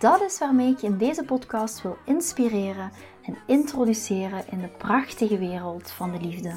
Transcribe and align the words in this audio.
Dat 0.00 0.22
is 0.22 0.38
waarmee 0.38 0.70
ik 0.70 0.78
je 0.78 0.86
in 0.86 0.98
deze 0.98 1.24
podcast 1.24 1.82
wil 1.82 1.96
inspireren 2.04 2.90
en 3.22 3.36
introduceren 3.46 4.44
in 4.50 4.60
de 4.60 4.68
prachtige 4.68 5.38
wereld 5.38 5.90
van 5.90 6.12
de 6.12 6.20
liefde. 6.20 6.52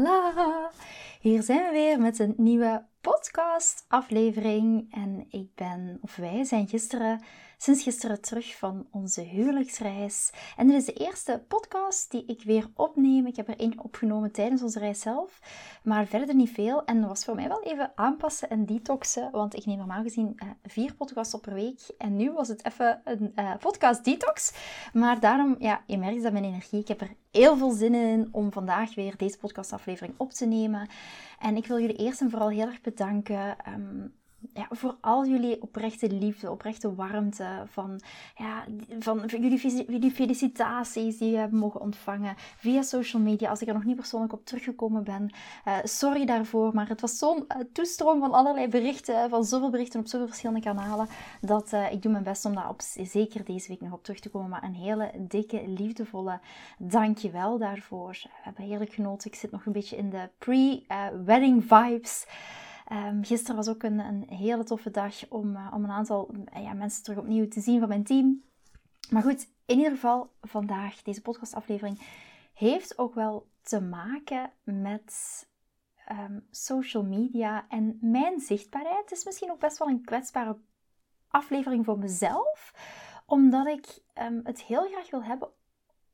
la 0.00 0.70
Hier 1.20 1.42
zijn 1.42 1.64
we 1.64 1.70
weer 1.72 2.00
met 2.00 2.18
een 2.18 2.34
nieuwe 2.36 2.82
podcast 3.02 3.84
aflevering 3.88 4.94
en 4.94 5.26
ik 5.30 5.54
ben 5.54 5.98
of 6.02 6.16
wij 6.16 6.44
zijn 6.44 6.68
gisteren 6.68 7.20
sinds 7.62 7.82
gisteren 7.82 8.20
terug 8.20 8.56
van 8.56 8.86
onze 8.90 9.20
huwelijksreis. 9.20 10.30
En 10.56 10.66
dit 10.66 10.76
is 10.76 10.84
de 10.84 10.92
eerste 10.92 11.44
podcast 11.48 12.10
die 12.10 12.24
ik 12.26 12.42
weer 12.42 12.70
opneem. 12.74 13.26
Ik 13.26 13.36
heb 13.36 13.48
er 13.48 13.58
één 13.58 13.78
opgenomen 13.78 14.32
tijdens 14.32 14.62
onze 14.62 14.78
reis 14.78 15.00
zelf, 15.00 15.40
maar 15.82 16.06
verder 16.06 16.34
niet 16.34 16.50
veel. 16.50 16.84
En 16.84 17.00
dat 17.00 17.08
was 17.08 17.24
voor 17.24 17.34
mij 17.34 17.48
wel 17.48 17.62
even 17.62 17.92
aanpassen 17.94 18.50
en 18.50 18.66
detoxen, 18.66 19.30
want 19.30 19.56
ik 19.56 19.66
neem 19.66 19.78
normaal 19.78 20.02
gezien 20.02 20.36
uh, 20.36 20.48
vier 20.62 20.94
podcasts 20.94 21.34
op 21.34 21.42
per 21.42 21.54
week. 21.54 21.80
En 21.98 22.16
nu 22.16 22.32
was 22.32 22.48
het 22.48 22.64
even 22.64 23.00
een 23.04 23.32
uh, 23.36 23.56
podcast 23.58 24.04
detox. 24.04 24.52
Maar 24.92 25.20
daarom, 25.20 25.56
ja, 25.58 25.82
je 25.86 25.98
merkt 25.98 26.22
dat 26.22 26.32
mijn 26.32 26.44
energie, 26.44 26.80
ik 26.80 26.88
heb 26.88 27.00
er 27.00 27.16
heel 27.30 27.56
veel 27.56 27.70
zin 27.70 27.94
in 27.94 28.28
om 28.32 28.52
vandaag 28.52 28.94
weer 28.94 29.16
deze 29.16 29.38
podcastaflevering 29.38 30.14
op 30.16 30.32
te 30.32 30.46
nemen. 30.46 30.88
En 31.42 31.56
ik 31.56 31.66
wil 31.66 31.80
jullie 31.80 31.96
eerst 31.96 32.20
en 32.20 32.30
vooral 32.30 32.50
heel 32.50 32.66
erg 32.66 32.80
bedanken. 32.80 33.56
Um, 33.68 34.14
ja, 34.54 34.66
voor 34.70 34.96
al 35.00 35.26
jullie 35.26 35.62
oprechte 35.62 36.10
liefde, 36.10 36.50
oprechte 36.50 36.94
warmte, 36.94 37.62
van, 37.66 38.00
ja, 38.36 38.64
van 38.98 39.22
jullie, 39.26 40.10
felicitaties 40.10 41.18
die 41.18 41.30
je 41.30 41.36
hebben 41.36 41.58
mogen 41.58 41.80
ontvangen 41.80 42.34
via 42.36 42.82
social 42.82 43.22
media, 43.22 43.50
als 43.50 43.62
ik 43.62 43.68
er 43.68 43.74
nog 43.74 43.84
niet 43.84 43.96
persoonlijk 43.96 44.32
op 44.32 44.46
teruggekomen 44.46 45.04
ben. 45.04 45.30
Uh, 45.68 45.78
sorry 45.82 46.24
daarvoor, 46.24 46.74
maar 46.74 46.88
het 46.88 47.00
was 47.00 47.18
zo'n 47.18 47.44
uh, 47.48 47.56
toestroom 47.72 48.20
van 48.20 48.32
allerlei 48.32 48.68
berichten, 48.68 49.30
van 49.30 49.44
zoveel 49.44 49.70
berichten 49.70 50.00
op 50.00 50.06
zoveel 50.06 50.26
verschillende 50.26 50.60
kanalen, 50.60 51.08
dat 51.40 51.72
ik 51.90 52.02
doe 52.02 52.12
mijn 52.12 52.24
best 52.24 52.44
om 52.44 52.54
daar 52.54 52.68
op, 52.68 52.80
zeker 53.02 53.44
deze 53.44 53.68
week 53.68 53.80
nog 53.80 53.92
op 53.92 54.04
terug 54.04 54.20
te 54.20 54.30
komen. 54.30 54.48
Maar 54.48 54.62
een 54.62 54.74
hele 54.74 55.10
dikke, 55.18 55.68
liefdevolle 55.68 56.40
dankjewel 56.78 57.58
daarvoor. 57.58 58.10
We 58.22 58.28
hebben 58.42 58.64
heerlijk 58.64 58.92
genoten. 58.92 59.30
Ik 59.30 59.36
zit 59.36 59.50
nog 59.50 59.66
een 59.66 59.72
beetje 59.72 59.96
in 59.96 60.10
de 60.10 60.28
pre-wedding 60.38 61.64
vibes. 61.68 62.26
Um, 62.92 63.24
gisteren 63.24 63.56
was 63.56 63.68
ook 63.68 63.82
een, 63.82 63.98
een, 63.98 64.24
hele 64.28 64.64
toffe 64.64 64.90
dag 64.90 65.28
om, 65.28 65.56
uh, 65.56 65.72
om 65.74 65.84
een 65.84 65.90
aantal 65.90 66.30
ja, 66.54 66.72
mensen 66.72 67.02
terug 67.02 67.18
opnieuw 67.18 67.48
te 67.48 67.60
zien 67.60 67.78
van 67.78 67.88
mijn 67.88 68.04
team. 68.04 68.42
Maar 69.10 69.22
goed, 69.22 69.48
in 69.66 69.76
ieder 69.76 69.92
geval 69.92 70.32
vandaag, 70.40 71.02
deze 71.02 71.22
podcastaflevering, 71.22 72.00
heeft 72.54 72.98
ook 72.98 73.14
wel 73.14 73.46
te 73.62 73.80
maken 73.80 74.50
met 74.64 75.14
um, 76.10 76.46
social 76.50 77.02
media 77.02 77.68
en 77.68 77.98
mijn 78.00 78.40
zichtbaarheid. 78.40 79.00
Het 79.00 79.18
is 79.18 79.24
misschien 79.24 79.50
ook 79.50 79.60
best 79.60 79.78
wel 79.78 79.88
een 79.88 80.04
kwetsbare 80.04 80.58
aflevering 81.28 81.84
voor 81.84 81.98
mezelf, 81.98 82.74
omdat 83.26 83.66
ik 83.66 84.02
um, 84.22 84.40
het 84.44 84.62
heel 84.62 84.86
graag 84.86 85.10
wil 85.10 85.24
hebben 85.24 85.48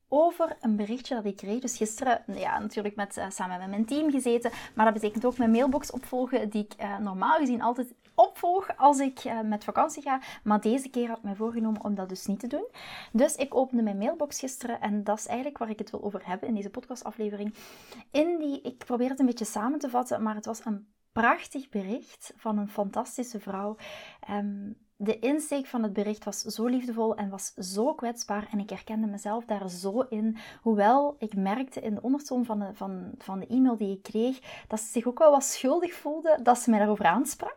over 0.08 0.56
een 0.60 0.76
berichtje 0.76 1.14
dat 1.14 1.24
ik 1.24 1.36
kreeg. 1.36 1.60
Dus 1.60 1.76
gisteren, 1.76 2.22
ja, 2.26 2.58
natuurlijk 2.58 2.96
met, 2.96 3.16
uh, 3.16 3.24
samen 3.30 3.58
met 3.58 3.68
mijn 3.68 3.84
team 3.84 4.10
gezeten. 4.10 4.50
Maar 4.74 4.84
dat 4.84 4.94
betekent 4.94 5.24
ook 5.24 5.38
mijn 5.38 5.50
mailbox 5.50 5.90
opvolgen, 5.90 6.50
die 6.50 6.64
ik 6.64 6.82
uh, 6.82 6.98
normaal 6.98 7.38
gezien 7.38 7.62
altijd 7.62 7.94
opvolg 8.14 8.76
als 8.76 8.98
ik 8.98 9.24
uh, 9.24 9.40
met 9.40 9.64
vakantie 9.64 10.02
ga. 10.02 10.20
Maar 10.42 10.60
deze 10.60 10.88
keer 10.88 11.08
had 11.08 11.16
ik 11.16 11.22
mij 11.22 11.34
voorgenomen 11.34 11.84
om 11.84 11.94
dat 11.94 12.08
dus 12.08 12.26
niet 12.26 12.40
te 12.40 12.46
doen. 12.46 12.66
Dus 13.12 13.34
ik 13.34 13.54
opende 13.54 13.82
mijn 13.82 13.98
mailbox 13.98 14.38
gisteren 14.38 14.80
en 14.80 15.04
dat 15.04 15.18
is 15.18 15.26
eigenlijk 15.26 15.58
waar 15.58 15.70
ik 15.70 15.78
het 15.78 15.90
wil 15.90 16.02
over 16.02 16.26
hebben 16.26 16.48
in 16.48 16.54
deze 16.54 16.70
podcastaflevering. 16.70 17.54
In 18.10 18.38
die, 18.38 18.60
ik 18.60 18.78
probeer 18.78 19.10
het 19.10 19.20
een 19.20 19.26
beetje 19.26 19.44
samen 19.44 19.78
te 19.78 19.90
vatten, 19.90 20.22
maar 20.22 20.34
het 20.34 20.46
was 20.46 20.64
een 20.64 20.88
prachtig 21.12 21.68
bericht 21.68 22.32
van 22.36 22.58
een 22.58 22.68
fantastische 22.68 23.40
vrouw. 23.40 23.76
Um, 24.30 24.76
de 25.00 25.18
insteek 25.18 25.66
van 25.66 25.82
het 25.82 25.92
bericht 25.92 26.24
was 26.24 26.40
zo 26.40 26.66
liefdevol 26.66 27.16
en 27.16 27.28
was 27.28 27.54
zo 27.54 27.94
kwetsbaar. 27.94 28.48
En 28.50 28.58
ik 28.58 28.70
herkende 28.70 29.06
mezelf 29.06 29.44
daar 29.44 29.70
zo 29.70 30.00
in. 30.00 30.36
Hoewel 30.62 31.16
ik 31.18 31.36
merkte 31.36 31.80
in 31.80 31.94
de 31.94 32.02
ondertoon 32.02 32.44
van 32.44 32.58
de, 32.58 32.66
van, 32.72 33.10
van 33.18 33.38
de 33.38 33.46
e-mail 33.46 33.76
die 33.76 33.92
ik 33.92 34.02
kreeg, 34.02 34.64
dat 34.68 34.80
ze 34.80 34.86
zich 34.86 35.06
ook 35.06 35.18
wel 35.18 35.30
wat 35.30 35.44
schuldig 35.44 35.94
voelde 35.94 36.38
dat 36.42 36.58
ze 36.58 36.70
mij 36.70 36.78
daarover 36.78 37.04
aansprak. 37.04 37.56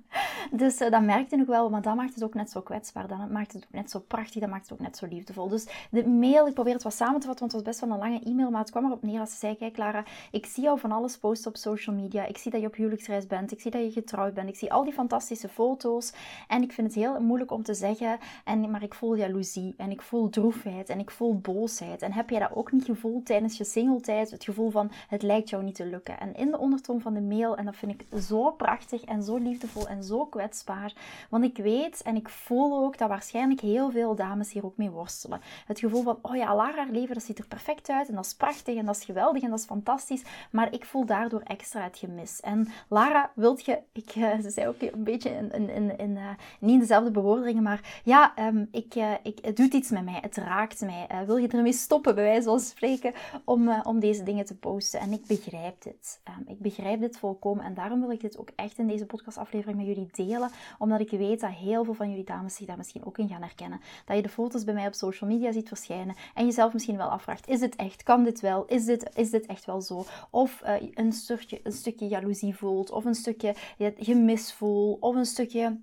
dus 0.50 0.80
uh, 0.80 0.90
dat 0.90 1.02
merkte 1.02 1.36
ik 1.36 1.46
wel, 1.46 1.70
maar 1.70 1.82
dat 1.82 1.94
maakt 1.94 2.14
het 2.14 2.24
ook 2.24 2.34
net 2.34 2.50
zo 2.50 2.60
kwetsbaar. 2.60 3.08
Dat 3.08 3.30
maakt 3.30 3.52
het 3.52 3.64
ook 3.64 3.72
net 3.72 3.90
zo 3.90 3.98
prachtig, 3.98 4.40
dat 4.40 4.50
maakt 4.50 4.68
het 4.68 4.72
ook 4.72 4.86
net 4.86 4.96
zo 4.96 5.06
liefdevol. 5.06 5.48
Dus 5.48 5.66
de 5.90 6.08
mail, 6.08 6.46
ik 6.46 6.54
probeer 6.54 6.74
het 6.74 6.82
wat 6.82 6.94
samen 6.94 7.20
te 7.20 7.26
vatten, 7.26 7.48
want 7.48 7.52
het 7.52 7.62
was 7.62 7.74
best 7.74 7.80
wel 7.80 7.90
een 7.90 8.10
lange 8.10 8.24
e-mail. 8.24 8.50
Maar 8.50 8.60
het 8.60 8.70
kwam 8.70 8.84
erop 8.84 9.02
neer 9.02 9.20
als 9.20 9.30
ze 9.30 9.36
zei, 9.36 9.56
kijk 9.56 9.72
Clara, 9.72 10.04
ik 10.30 10.46
zie 10.46 10.62
jou 10.62 10.78
van 10.78 10.92
alles 10.92 11.18
posten 11.18 11.50
op 11.50 11.56
social 11.56 11.96
media. 11.96 12.26
Ik 12.26 12.38
zie 12.38 12.50
dat 12.50 12.60
je 12.60 12.66
op 12.66 12.74
huwelijksreis 12.74 13.26
bent. 13.26 13.52
Ik 13.52 13.60
zie 13.60 13.70
dat 13.70 13.82
je 13.82 13.92
getrouwd 13.92 14.34
bent. 14.34 14.48
Ik 14.48 14.56
zie 14.56 14.72
al 14.72 14.84
die 14.84 14.92
fantastische 14.92 15.48
foto's. 15.48 16.12
En 16.48 16.62
ik 16.62 16.69
vind 16.72 16.86
het 16.86 16.96
heel 16.96 17.20
moeilijk 17.20 17.50
om 17.50 17.62
te 17.62 17.74
zeggen, 17.74 18.18
en, 18.44 18.70
maar 18.70 18.82
ik 18.82 18.94
voel 18.94 19.16
jaloezie 19.16 19.74
en 19.76 19.90
ik 19.90 20.02
voel 20.02 20.28
droefheid 20.28 20.88
en 20.88 20.98
ik 20.98 21.10
voel 21.10 21.38
boosheid. 21.38 22.02
En 22.02 22.12
heb 22.12 22.30
jij 22.30 22.38
dat 22.38 22.54
ook 22.54 22.72
niet 22.72 22.84
gevoeld 22.84 23.26
tijdens 23.26 23.58
je 23.58 23.64
singletijd? 23.64 24.30
Het 24.30 24.44
gevoel 24.44 24.70
van 24.70 24.90
het 25.08 25.22
lijkt 25.22 25.50
jou 25.50 25.62
niet 25.62 25.74
te 25.74 25.86
lukken. 25.86 26.20
En 26.20 26.34
in 26.34 26.50
de 26.50 26.58
ondertoon 26.58 27.00
van 27.00 27.14
de 27.14 27.20
mail, 27.20 27.56
en 27.56 27.64
dat 27.64 27.76
vind 27.76 27.92
ik 27.92 28.20
zo 28.20 28.50
prachtig 28.50 29.04
en 29.04 29.22
zo 29.22 29.36
liefdevol 29.36 29.88
en 29.88 30.04
zo 30.04 30.26
kwetsbaar. 30.26 30.92
Want 31.30 31.44
ik 31.44 31.56
weet 31.56 32.02
en 32.02 32.16
ik 32.16 32.28
voel 32.28 32.84
ook 32.84 32.98
dat 32.98 33.08
waarschijnlijk 33.08 33.60
heel 33.60 33.90
veel 33.90 34.14
dames 34.14 34.52
hier 34.52 34.64
ook 34.64 34.76
mee 34.76 34.90
worstelen. 34.90 35.40
Het 35.66 35.78
gevoel 35.78 36.02
van, 36.02 36.18
oh 36.22 36.36
ja, 36.36 36.56
Lara, 36.56 36.86
leven, 36.90 37.14
dat 37.14 37.22
ziet 37.22 37.38
er 37.38 37.46
perfect 37.46 37.88
uit 37.88 38.08
en 38.08 38.14
dat 38.14 38.24
is 38.24 38.34
prachtig 38.34 38.76
en 38.76 38.84
dat 38.84 38.96
is 38.96 39.04
geweldig 39.04 39.42
en 39.42 39.50
dat 39.50 39.58
is 39.58 39.64
fantastisch. 39.64 40.22
Maar 40.50 40.72
ik 40.72 40.84
voel 40.84 41.04
daardoor 41.04 41.40
extra 41.40 41.82
het 41.82 41.98
gemis. 41.98 42.40
En 42.40 42.68
Lara, 42.88 43.30
wilt 43.34 43.64
je, 43.64 43.78
ik, 43.92 44.14
uh, 44.16 44.38
ze 44.42 44.50
zei 44.50 44.68
ook 44.68 44.80
een 44.80 45.04
beetje 45.04 45.30
in, 45.30 45.52
in, 45.52 45.70
in, 45.70 45.98
in 45.98 46.10
uh, 46.10 46.28
niet 46.60 46.80
dezelfde 46.80 47.10
bewoordingen, 47.10 47.62
maar 47.62 48.00
ja, 48.04 48.48
um, 48.48 48.68
ik, 48.70 48.94
uh, 48.94 49.12
ik, 49.22 49.38
het 49.42 49.56
doet 49.56 49.72
iets 49.72 49.90
met 49.90 50.04
mij, 50.04 50.18
het 50.20 50.36
raakt 50.36 50.80
mij. 50.80 51.06
Uh, 51.12 51.20
wil 51.20 51.36
je 51.36 51.48
ermee 51.48 51.72
stoppen, 51.72 52.14
bij 52.14 52.24
wijze 52.24 52.48
van 52.48 52.60
spreken, 52.60 53.12
om, 53.44 53.68
uh, 53.68 53.80
om 53.82 54.00
deze 54.00 54.22
dingen 54.22 54.44
te 54.44 54.56
posten? 54.56 55.00
En 55.00 55.12
ik 55.12 55.26
begrijp 55.26 55.82
dit. 55.82 56.20
Um, 56.28 56.48
ik 56.48 56.58
begrijp 56.58 57.00
dit 57.00 57.16
volkomen 57.16 57.64
en 57.64 57.74
daarom 57.74 58.00
wil 58.00 58.10
ik 58.10 58.20
dit 58.20 58.38
ook 58.38 58.50
echt 58.56 58.78
in 58.78 58.86
deze 58.86 59.06
podcastaflevering 59.06 59.78
met 59.78 59.86
jullie 59.86 60.08
delen, 60.12 60.50
omdat 60.78 61.00
ik 61.00 61.10
weet 61.10 61.40
dat 61.40 61.50
heel 61.50 61.84
veel 61.84 61.94
van 61.94 62.08
jullie 62.10 62.24
dames 62.24 62.54
zich 62.54 62.66
daar 62.66 62.76
misschien 62.76 63.04
ook 63.04 63.18
in 63.18 63.28
gaan 63.28 63.42
herkennen. 63.42 63.80
Dat 64.04 64.16
je 64.16 64.22
de 64.22 64.28
foto's 64.28 64.64
bij 64.64 64.74
mij 64.74 64.86
op 64.86 64.94
social 64.94 65.30
media 65.30 65.52
ziet 65.52 65.68
verschijnen 65.68 66.14
en 66.34 66.44
jezelf 66.44 66.72
misschien 66.72 66.96
wel 66.96 67.08
afvraagt, 67.08 67.48
is 67.48 67.60
dit 67.60 67.76
echt? 67.76 68.02
Kan 68.02 68.24
dit 68.24 68.40
wel? 68.40 68.64
Is 68.66 68.84
dit, 68.84 69.10
is 69.14 69.30
dit 69.30 69.46
echt 69.46 69.64
wel 69.64 69.80
zo? 69.80 70.04
Of 70.30 70.62
een, 70.94 71.12
stukje, 71.12 71.60
een 71.62 71.72
stukje 71.72 72.08
jaloezie 72.08 72.56
voelt, 72.56 72.90
of 72.90 73.04
een 73.04 73.14
stukje 73.14 73.54
gemis 73.98 74.52
voelt, 74.52 75.00
of 75.00 75.14
een 75.14 75.26
stukje 75.26 75.80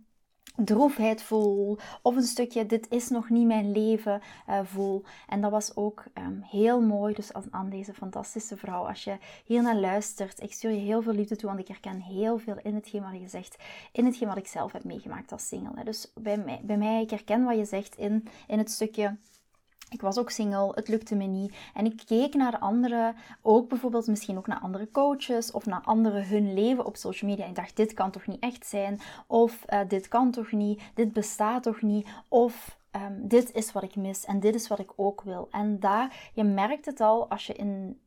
droefheid 0.58 1.22
voel 1.22 1.78
of 2.02 2.16
een 2.16 2.24
stukje 2.24 2.66
dit 2.66 2.90
is 2.90 3.10
nog 3.10 3.30
niet 3.30 3.48
mijn 3.48 3.72
leven 3.72 4.22
uh, 4.50 4.60
voel. 4.64 5.04
En 5.28 5.42
dat 5.42 5.52
was 5.52 5.76
ook 5.76 6.04
um, 6.14 6.42
heel 6.50 6.82
mooi 6.82 7.14
dus 7.14 7.34
aan, 7.34 7.44
aan, 7.50 7.70
deze 7.70 7.94
fantastische 7.94 8.58
vrouw. 8.58 8.88
Als 8.88 9.04
je 9.04 9.18
hier 9.46 9.62
naar 9.62 9.76
luistert, 9.76 10.42
ik 10.42 10.54
stuur 10.54 10.72
je 10.72 10.78
heel 10.78 11.02
veel 11.02 11.14
liefde 11.14 11.36
toe, 11.36 11.50
want 11.50 11.62
ik 11.62 11.68
herken 11.68 12.02
heel 12.02 12.38
veel 12.38 12.58
in 12.64 12.76
hetgeen 12.76 13.02
wat 13.02 13.22
je 13.22 13.28
zegt, 13.28 13.58
in 13.92 14.06
hetgeen 14.06 14.28
wat 14.28 14.38
ik 14.38 14.48
zelf 14.48 14.72
heb 14.72 14.84
meegemaakt 14.84 15.32
als 15.32 15.48
single. 15.48 15.72
Hè. 15.76 15.84
Dus 15.84 16.12
bij 16.14 16.38
mij, 16.38 16.62
bij 16.64 16.78
mij, 16.78 17.02
ik 17.02 17.10
herken 17.10 17.44
wat 17.44 17.58
je 17.58 17.66
zegt 17.66 17.98
in, 17.98 18.28
in 18.48 18.58
het 18.58 18.72
stukje 18.72 19.18
ik 19.90 20.02
was 20.02 20.18
ook 20.18 20.30
single, 20.30 20.72
het 20.76 20.88
lukte 20.88 21.16
me 21.16 21.26
niet. 21.26 21.56
En 21.74 21.86
ik 21.86 22.02
keek 22.06 22.34
naar 22.34 22.60
anderen, 22.60 23.16
ook 23.42 23.70
bijvoorbeeld 23.70 24.08
misschien 24.08 24.38
ook 24.38 24.48
naar 24.48 24.60
andere 24.60 24.92
coaches 24.92 25.52
of 25.52 25.66
naar 25.66 25.82
anderen 25.84 26.28
hun 26.28 26.54
leven 26.54 26.86
op 26.86 26.96
social 26.96 27.30
media. 27.30 27.44
En 27.44 27.50
ik 27.50 27.56
dacht, 27.56 27.76
dit 27.76 27.94
kan 27.94 28.12
toch 28.12 28.28
niet 28.28 28.40
echt 28.40 28.66
zijn? 28.66 29.00
Of 29.28 29.66
uh, 29.70 29.80
dit 29.88 30.08
kan 30.08 30.32
toch 30.32 30.52
niet? 30.52 30.82
Dit 30.94 31.14
bestaat 31.14 31.64
toch 31.64 31.82
niet? 31.82 32.08
Of 32.28 32.78
um, 32.92 33.28
dit 33.28 33.54
is 33.54 33.72
wat 33.72 33.84
ik 33.84 33.96
mis 33.96 34.26
en 34.26 34.40
dit 34.40 34.56
is 34.56 34.68
wat 34.68 34.80
ik 34.80 34.92
ook 34.96 35.22
wil. 35.22 35.48
En 35.52 35.80
daar, 35.80 36.30
je 36.34 36.44
merkt 36.44 36.86
het 36.86 37.02
al 37.02 37.30
als 37.30 37.48
je 37.48 37.54
in 37.54 38.00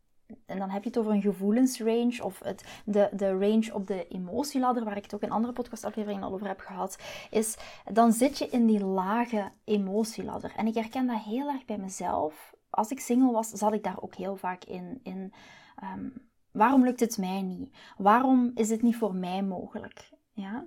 en 0.46 0.58
dan 0.58 0.70
heb 0.70 0.82
je 0.82 0.88
het 0.88 0.98
over 0.98 1.12
een 1.12 1.22
gevoelensrange 1.22 2.24
of 2.24 2.38
het, 2.44 2.64
de, 2.84 3.08
de 3.12 3.30
range 3.30 3.74
op 3.74 3.86
de 3.86 4.08
emotieladder, 4.08 4.84
waar 4.84 4.96
ik 4.96 5.02
het 5.02 5.14
ook 5.14 5.22
in 5.22 5.30
andere 5.30 5.52
podcastafleveringen 5.52 6.22
al 6.22 6.32
over 6.32 6.46
heb 6.46 6.60
gehad, 6.60 6.98
is 7.30 7.56
dan 7.92 8.12
zit 8.12 8.38
je 8.38 8.48
in 8.48 8.66
die 8.66 8.84
lage 8.84 9.50
emotieladder. 9.64 10.52
En 10.56 10.66
ik 10.66 10.74
herken 10.74 11.06
dat 11.06 11.22
heel 11.22 11.48
erg 11.48 11.64
bij 11.64 11.78
mezelf. 11.78 12.54
als 12.70 12.90
ik 12.90 13.00
single 13.00 13.32
was, 13.32 13.48
zat 13.48 13.72
ik 13.72 13.84
daar 13.84 14.00
ook 14.02 14.14
heel 14.14 14.36
vaak 14.36 14.64
in. 14.64 15.00
in 15.02 15.32
ehm, 15.76 16.08
waarom 16.52 16.84
lukt 16.84 17.00
het 17.00 17.18
mij 17.18 17.42
niet? 17.42 17.76
Waarom 17.96 18.50
is 18.54 18.70
het 18.70 18.82
niet 18.82 18.96
voor 18.96 19.14
mij 19.14 19.42
mogelijk? 19.42 20.10
Ja? 20.32 20.66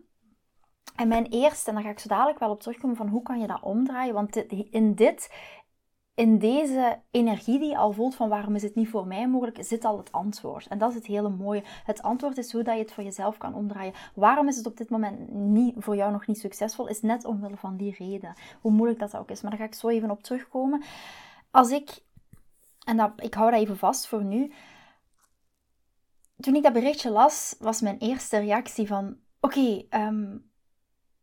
En 0.96 1.08
mijn 1.08 1.26
eerste, 1.26 1.70
en 1.70 1.76
daar 1.76 1.84
ga 1.84 1.90
ik 1.90 2.00
zo 2.00 2.08
dadelijk 2.08 2.40
wel 2.40 2.50
op 2.50 2.62
terugkomen, 2.62 2.96
van 2.96 3.08
hoe 3.08 3.22
kan 3.22 3.40
je 3.40 3.48
dat 3.48 3.62
omdraaien? 3.62 4.14
Want 4.14 4.36
in 4.72 4.96
dit 4.96 5.34
in 6.16 6.40
deze 6.40 7.00
energie 7.12 7.60
die 7.60 7.78
al 7.78 7.92
voelt 7.92 8.16
van 8.16 8.30
waarom 8.30 8.56
is 8.56 8.64
het 8.64 8.76
niet 8.76 8.90
voor 8.90 9.08
mij 9.08 9.28
mogelijk, 9.28 9.58
zit 9.62 9.86
al 9.86 9.98
het 9.98 10.12
antwoord. 10.12 10.68
En 10.68 10.78
dat 10.78 10.90
is 10.90 10.96
het 10.96 11.06
hele 11.06 11.30
mooie. 11.30 11.64
Het 11.84 12.02
antwoord 12.02 12.38
is 12.38 12.52
hoe 12.52 12.64
dat 12.64 12.76
je 12.76 12.82
het 12.82 12.94
voor 12.94 13.04
jezelf 13.04 13.38
kan 13.38 13.54
omdraaien. 13.54 13.94
Waarom 14.16 14.48
is 14.48 14.58
het 14.58 14.66
op 14.66 14.78
dit 14.78 14.90
moment 14.90 15.32
niet, 15.32 15.76
voor 15.78 15.96
jou 15.96 16.12
nog 16.12 16.28
niet 16.28 16.40
succesvol, 16.40 16.88
is 16.88 17.02
net 17.02 17.26
omwille 17.26 17.58
van 17.58 17.78
die 17.78 17.96
reden. 17.98 18.34
Hoe 18.62 18.72
moeilijk 18.72 19.00
dat 19.00 19.18
ook 19.18 19.30
is. 19.30 19.42
Maar 19.42 19.52
daar 19.52 19.60
ga 19.60 19.66
ik 19.66 19.74
zo 19.74 19.88
even 19.88 20.12
op 20.12 20.24
terugkomen. 20.24 20.84
Als 21.52 21.72
ik, 21.72 22.04
en 22.86 22.98
dat, 22.98 23.12
ik 23.16 23.34
hou 23.34 23.52
dat 23.52 23.60
even 23.60 23.78
vast 23.78 24.08
voor 24.08 24.24
nu. 24.24 24.52
Toen 26.38 26.56
ik 26.56 26.64
dat 26.64 26.74
berichtje 26.74 27.10
las, 27.10 27.56
was 27.60 27.82
mijn 27.82 27.98
eerste 27.98 28.38
reactie 28.38 28.88
van, 28.88 29.18
oké, 29.40 29.84
ehm, 29.90 30.38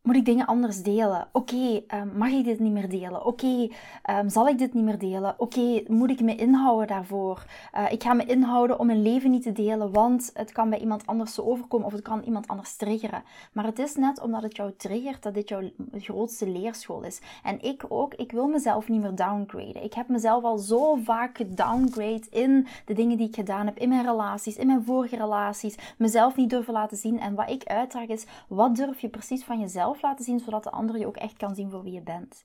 moet 0.02 0.17
ik 0.17 0.25
dingen 0.25 0.47
anders 0.47 0.82
delen? 0.82 1.29
Oké, 1.32 1.82
ehm, 1.87 2.19
mag 2.19 2.31
ik 2.31 2.44
dit 2.44 2.61
niet 2.61 2.73
meer 2.73 2.88
delen? 2.88 3.25
Oké, 3.25 3.69
ehm, 4.02 4.29
zal 4.29 4.49
ik 4.49 4.58
dit 4.58 4.75
niet 4.75 4.85
meer 4.85 4.99
delen? 4.99 5.35
Oké, 5.38 5.82
moet 5.87 6.11
ik 6.11 6.20
me 6.20 6.35
inhouden 6.35 6.87
daarvoor? 6.87 7.44
Uh, 7.76 7.93
ik 7.93 8.02
ga 8.02 8.12
me 8.12 8.25
inhouden 8.25 8.79
om 8.79 8.87
mijn 8.87 9.02
leven 9.02 9.31
niet 9.31 9.43
te 9.43 9.52
delen, 9.52 9.93
want 9.93 10.31
het 10.35 10.52
kan 10.52 10.70
bij 10.70 10.79
iemand 10.79 11.06
anders 11.06 11.35
zo 11.35 11.43
overkomen 11.43 11.87
of 11.87 11.93
het 11.93 12.02
kan 12.02 12.23
iemand 12.23 12.49
anders 12.49 12.76
triggeren. 12.76 13.23
Maar 13.52 13.64
het 13.64 13.79
is 13.79 13.94
net 13.94 14.20
omdat 14.20 14.43
het 14.43 14.56
jou 14.56 14.73
triggert 14.76 15.23
dat 15.23 15.35
dit 15.35 15.49
jouw 15.49 15.70
grootste 15.93 16.49
leerschool 16.49 17.03
is. 17.03 17.20
En 17.43 17.62
ik 17.62 17.85
ook, 17.88 18.14
ik 18.14 18.32
wil 18.32 18.46
mezelf 18.49 18.88
niet 18.88 19.00
meer 19.00 19.14
downgraden. 19.14 19.85
Ik 19.85 19.94
heb 19.94 20.08
mezelf 20.08 20.44
al 20.44 20.58
zo 20.58 20.94
vaak 20.94 21.37
gedowngrade 21.37 22.26
in 22.31 22.67
de 22.85 22.94
dingen 22.94 23.17
die 23.17 23.29
ik 23.29 23.35
gedaan 23.35 23.67
heb, 23.67 23.79
in 23.79 23.88
mijn 23.88 24.05
relaties, 24.05 24.56
in 24.56 24.67
mijn 24.67 24.85
vorige 24.85 25.17
relaties, 25.17 25.76
mezelf 25.99 26.37
niet 26.37 26.50
durven 26.50 26.73
laten 26.73 26.96
zien. 26.96 27.20
En 27.20 27.35
wat 27.35 27.50
ik 27.50 27.64
uitdraag 27.64 28.06
is, 28.06 28.26
wat 28.49 28.76
durf 28.76 29.00
je 29.00 29.08
precies 29.08 29.44
van 29.44 29.61
jezelf 29.61 29.89
laten 30.00 30.25
zien, 30.25 30.40
zodat 30.40 30.64
de 30.64 30.70
ander 30.70 30.98
je 30.98 31.06
ook 31.06 31.16
echt 31.16 31.37
kan 31.37 31.54
zien 31.54 31.70
voor 31.70 31.82
wie 31.82 31.92
je 31.92 32.00
bent. 32.00 32.44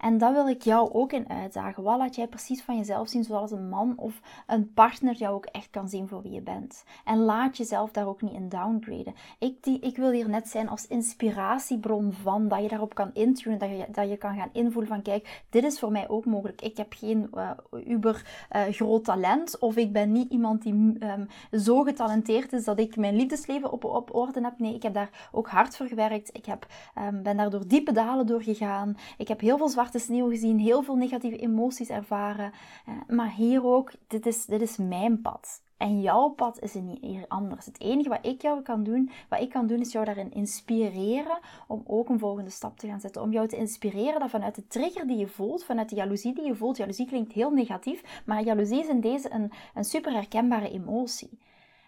En 0.00 0.18
dat 0.18 0.32
wil 0.32 0.48
ik 0.48 0.62
jou 0.62 0.92
ook 0.92 1.12
in 1.12 1.28
uitdagen. 1.28 1.82
Wat 1.82 1.98
laat 1.98 2.14
jij 2.14 2.26
precies 2.26 2.62
van 2.62 2.76
jezelf 2.76 3.08
zien, 3.08 3.24
zodat 3.24 3.50
een 3.50 3.68
man 3.68 3.92
of 3.96 4.20
een 4.46 4.72
partner 4.72 5.14
jou 5.14 5.34
ook 5.34 5.46
echt 5.46 5.70
kan 5.70 5.88
zien 5.88 6.08
voor 6.08 6.22
wie 6.22 6.32
je 6.32 6.40
bent. 6.40 6.84
En 7.04 7.18
laat 7.18 7.56
jezelf 7.56 7.90
daar 7.90 8.06
ook 8.06 8.22
niet 8.22 8.32
in 8.32 8.48
downgraden. 8.48 9.14
Ik, 9.38 9.62
die, 9.62 9.78
ik 9.78 9.96
wil 9.96 10.10
hier 10.10 10.28
net 10.28 10.48
zijn 10.48 10.68
als 10.68 10.86
inspiratiebron 10.86 12.12
van, 12.12 12.48
dat 12.48 12.62
je 12.62 12.68
daarop 12.68 12.94
kan 12.94 13.10
intunen, 13.12 13.58
dat 13.58 13.68
je, 13.68 13.86
dat 13.90 14.08
je 14.08 14.16
kan 14.16 14.36
gaan 14.36 14.50
invoelen 14.52 14.90
van, 14.90 15.02
kijk, 15.02 15.42
dit 15.50 15.64
is 15.64 15.78
voor 15.78 15.92
mij 15.92 16.08
ook 16.08 16.24
mogelijk. 16.24 16.62
Ik 16.62 16.76
heb 16.76 16.92
geen 16.92 17.30
uh, 17.34 17.50
uber 17.86 18.46
uh, 18.52 18.62
groot 18.62 19.04
talent, 19.04 19.58
of 19.58 19.76
ik 19.76 19.92
ben 19.92 20.12
niet 20.12 20.30
iemand 20.30 20.62
die 20.62 20.72
um, 20.72 21.26
zo 21.60 21.82
getalenteerd 21.82 22.52
is 22.52 22.64
dat 22.64 22.78
ik 22.78 22.96
mijn 22.96 23.16
liefdesleven 23.16 23.72
op, 23.72 23.84
op 23.84 24.14
orde 24.14 24.40
heb. 24.40 24.58
Nee, 24.58 24.74
ik 24.74 24.82
heb 24.82 24.94
daar 24.94 25.28
ook 25.32 25.48
hard 25.48 25.76
voor 25.76 25.86
gewerkt. 25.86 26.36
Ik 26.36 26.46
heb, 26.46 26.66
um, 26.98 27.22
ben 27.22 27.36
daar 27.36 27.50
door 27.50 27.66
diepe 27.66 27.92
dalen 27.92 28.26
door 28.26 28.42
gegaan. 28.42 28.96
Ik 29.18 29.28
heb 29.28 29.40
heel 29.40 29.56
veel 29.56 29.68
zwarte 29.68 29.83
zwarte 29.84 30.12
sneeuw 30.12 30.28
gezien, 30.28 30.58
heel 30.58 30.82
veel 30.82 30.94
negatieve 30.94 31.36
emoties 31.36 31.88
ervaren. 31.88 32.52
Eh, 32.86 32.94
maar 33.08 33.30
hier 33.30 33.64
ook, 33.64 33.92
dit 34.06 34.26
is, 34.26 34.44
dit 34.44 34.60
is 34.60 34.76
mijn 34.76 35.20
pad. 35.20 35.62
En 35.76 36.00
jouw 36.00 36.28
pad 36.28 36.60
is 36.60 36.74
hier 37.00 37.24
anders. 37.28 37.66
Het 37.66 37.80
enige 37.80 38.08
wat 38.08 38.26
ik 38.26 38.42
jou 38.42 38.62
kan 38.62 38.82
doen, 38.82 39.10
wat 39.28 39.40
ik 39.40 39.50
kan 39.50 39.66
doen, 39.66 39.80
is 39.80 39.92
jou 39.92 40.04
daarin 40.04 40.32
inspireren 40.32 41.38
om 41.68 41.82
ook 41.86 42.08
een 42.08 42.18
volgende 42.18 42.50
stap 42.50 42.78
te 42.78 42.86
gaan 42.86 43.00
zetten. 43.00 43.22
Om 43.22 43.32
jou 43.32 43.48
te 43.48 43.56
inspireren 43.56 44.20
dat 44.20 44.30
vanuit 44.30 44.54
de 44.54 44.66
trigger 44.66 45.06
die 45.06 45.16
je 45.16 45.26
voelt, 45.26 45.64
vanuit 45.64 45.88
de 45.88 45.96
jaloezie 45.96 46.34
die 46.34 46.44
je 46.44 46.54
voelt, 46.54 46.76
jaloezie 46.76 47.06
klinkt 47.06 47.32
heel 47.32 47.50
negatief, 47.50 48.22
maar 48.26 48.42
jaloezie 48.42 48.80
is 48.80 48.88
in 48.88 49.00
deze 49.00 49.32
een, 49.32 49.52
een 49.74 49.84
super 49.84 50.12
herkenbare 50.12 50.70
emotie. 50.70 51.38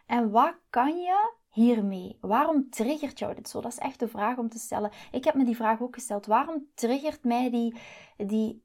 En 0.07 0.31
wat 0.31 0.55
kan 0.71 0.97
je 0.97 1.35
hiermee? 1.57 2.17
Waarom 2.21 2.71
triggert 2.71 3.19
jou 3.19 3.35
dit 3.35 3.49
zo? 3.49 3.61
Dat 3.61 3.73
is 3.73 3.79
echt 3.79 3.99
de 3.99 4.09
vraag 4.09 4.37
om 4.39 4.49
te 4.49 4.59
stellen. 4.59 4.91
Ik 5.11 5.25
heb 5.25 5.35
me 5.35 5.45
die 5.45 5.57
vraag 5.57 5.81
ook 5.81 5.95
gesteld. 5.95 6.27
Waarom 6.27 6.67
triggert 6.75 7.25
mij 7.25 7.51
die, 7.51 7.75
die, 8.17 8.63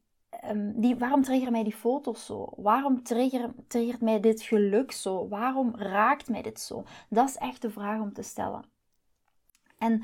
um, 0.50 0.82
die 0.82 0.96
waarom 0.96 1.24
triggeren 1.24 1.52
mij 1.52 1.64
die 1.64 1.76
foto's 1.76 2.26
zo? 2.26 2.50
Waarom 2.56 3.04
trigger, 3.04 3.54
triggert 3.68 4.02
mij 4.02 4.20
dit 4.20 4.42
geluk 4.42 4.92
zo? 4.92 5.28
Waarom 5.28 5.76
raakt 5.76 6.30
mij 6.30 6.42
dit 6.42 6.60
zo? 6.60 6.84
Dat 7.10 7.30
is 7.30 7.38
echt 7.38 7.62
de 7.62 7.70
vraag 7.70 8.00
om 8.00 8.14
te 8.14 8.22
stellen. 8.22 8.64
En 9.78 10.04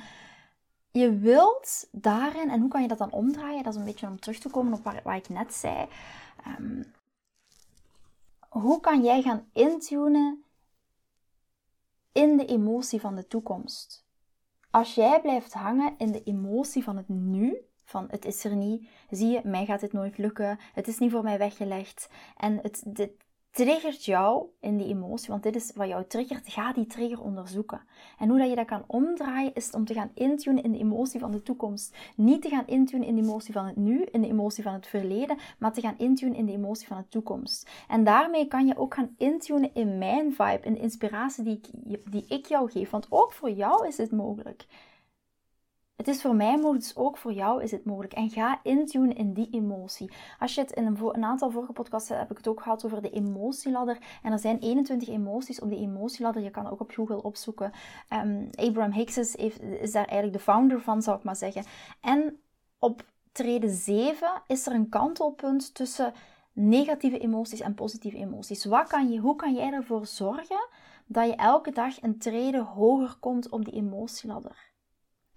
je 0.92 1.18
wilt 1.18 1.88
daarin, 1.92 2.50
en 2.50 2.60
hoe 2.60 2.70
kan 2.70 2.82
je 2.82 2.88
dat 2.88 2.98
dan 2.98 3.12
omdraaien? 3.12 3.64
Dat 3.64 3.74
is 3.74 3.80
een 3.80 3.86
beetje 3.86 4.08
om 4.08 4.20
terug 4.20 4.40
te 4.40 4.50
komen 4.50 4.74
op 4.74 4.84
waar, 5.04 5.16
ik 5.16 5.30
net 5.30 5.54
zei. 5.54 5.88
Um, 6.60 6.94
hoe 8.50 8.80
kan 8.80 9.04
jij 9.04 9.22
gaan 9.22 9.50
intunen 9.54 10.44
in 12.18 12.38
de 12.38 12.46
emotie 12.46 13.02
van 13.02 13.16
de 13.16 13.28
toekomst. 13.28 14.06
Als 14.72 14.96
jij 14.96 15.22
blijft 15.22 15.54
hangen 15.54 15.94
in 15.98 16.12
de 16.12 16.24
emotie 16.24 16.84
van 16.84 16.98
het 16.98 17.10
nu, 17.10 17.58
van 17.84 18.08
het 18.10 18.26
is 18.26 18.44
er 18.44 18.56
niet, 18.56 18.90
zie 19.10 19.28
je, 19.28 19.42
mij 19.44 19.66
gaat 19.66 19.80
dit 19.80 19.94
nooit 19.94 20.18
lukken, 20.18 20.60
het 20.74 20.88
is 20.88 20.98
niet 20.98 21.12
voor 21.12 21.24
mij 21.24 21.38
weggelegd 21.38 22.10
en 22.38 22.60
het, 22.62 22.84
dit, 22.86 23.12
triggert 23.58 24.06
jou 24.06 24.46
in 24.60 24.78
die 24.78 24.88
emotie, 24.88 25.30
want 25.30 25.44
dit 25.44 25.56
is 25.56 25.72
wat 25.76 25.88
jou 25.88 26.04
triggert, 26.08 26.48
ga 26.48 26.74
die 26.74 26.86
trigger 26.86 27.22
onderzoeken. 27.22 27.82
En 28.20 28.30
hoe 28.30 28.40
dat 28.40 28.50
je 28.50 28.56
dat 28.56 28.66
kan 28.66 28.84
omdraaien, 28.88 29.54
is 29.54 29.72
om 29.72 29.86
te 29.86 29.94
gaan 29.94 30.12
intunen 30.14 30.64
in 30.64 30.72
de 30.72 30.78
emotie 30.78 31.20
van 31.20 31.32
de 31.32 31.44
toekomst. 31.44 31.96
Niet 32.16 32.42
te 32.42 32.50
gaan 32.50 32.68
intunen 32.68 33.08
in 33.08 33.16
de 33.16 33.22
emotie 33.22 33.54
van 33.54 33.66
het 33.66 33.76
nu, 33.76 34.04
in 34.12 34.22
de 34.22 34.28
emotie 34.28 34.64
van 34.64 34.74
het 34.74 34.88
verleden, 34.88 35.38
maar 35.60 35.74
te 35.74 35.82
gaan 35.82 35.98
intunen 35.98 36.36
in 36.36 36.46
de 36.46 36.52
emotie 36.52 36.88
van 36.88 36.98
de 36.98 37.08
toekomst. 37.10 37.70
En 37.88 38.04
daarmee 38.04 38.48
kan 38.48 38.68
je 38.68 38.78
ook 38.78 38.94
gaan 38.94 39.16
intunen 39.18 39.70
in 39.74 39.98
mijn 39.98 40.34
vibe, 40.34 40.60
in 40.62 40.74
de 40.74 40.80
inspiratie 40.80 41.44
die 41.44 41.62
die 42.10 42.26
ik 42.28 42.46
jou 42.46 42.72
geef. 42.72 42.90
Want 42.90 43.08
ook 43.10 43.32
voor 43.32 43.52
jou 43.52 43.88
is 43.88 43.96
dit 43.96 44.12
mogelijk. 44.12 44.66
Het 45.98 46.08
is 46.08 46.22
voor 46.22 46.36
mij 46.36 46.56
mogelijk, 46.56 46.84
dus 46.84 46.96
ook 46.96 47.18
voor 47.18 47.34
jou 47.34 47.64
is 47.64 47.72
het 47.72 47.86
mogelijk. 47.86 48.14
En 48.14 48.30
ga 48.30 48.60
intunen 48.64 49.16
in 49.16 49.34
die 49.34 49.50
emotie. 49.52 50.12
Als 50.40 50.56
je 50.56 50.62
het 50.62 50.72
in 50.72 50.86
een, 50.86 51.24
aantal 51.24 51.52
vorige 51.52 51.74
podcasts 51.74 52.10
heb 52.10 52.32
ik 52.32 52.38
het 52.38 52.48
ook 52.48 52.62
gehad 52.62 52.86
over 52.86 53.02
de 53.02 53.10
emotieladder. 53.10 53.98
En 54.24 54.32
er 54.32 54.40
zijn 54.40 54.60
21 54.60 55.10
emoties 55.10 55.60
op 55.60 55.70
die 55.70 55.80
emotieladder. 55.80 56.44
Je 56.44 56.50
kan 56.50 56.70
ook 56.70 56.80
op 56.80 56.92
Google 56.92 57.24
opzoeken. 57.24 57.72
Um, 58.14 58.50
Abraham 58.52 58.92
Hicks 58.92 59.18
is, 59.18 59.36
is 59.80 59.92
daar 59.92 60.06
eigenlijk 60.06 60.34
de 60.38 60.44
founder 60.44 60.82
van, 60.82 61.02
zou 61.02 61.18
ik 61.18 61.24
maar 61.24 61.36
zeggen. 61.36 61.64
En 62.02 62.40
op 62.80 63.06
trede 63.32 63.70
7 63.70 64.42
is 64.48 64.68
er 64.68 64.74
een 64.74 64.90
kantelpunt 64.90 65.74
tussen 65.74 66.14
negatieve 66.54 67.20
emoties 67.20 67.60
en 67.60 67.74
positieve 67.74 68.18
emoties. 68.18 68.66
Wat 68.66 68.88
kan 68.88 69.12
je, 69.12 69.20
hoe 69.20 69.36
kan 69.36 69.54
jij 69.54 69.74
ervoor 69.74 70.06
zorgen 70.06 70.68
dat 71.06 71.28
je 71.28 71.36
elke 71.36 71.72
dag 71.72 72.02
een 72.02 72.18
trede 72.18 72.62
hoger 72.62 73.16
komt 73.20 73.50
op 73.50 73.66
die 73.66 73.74
emotieladder? 73.74 74.67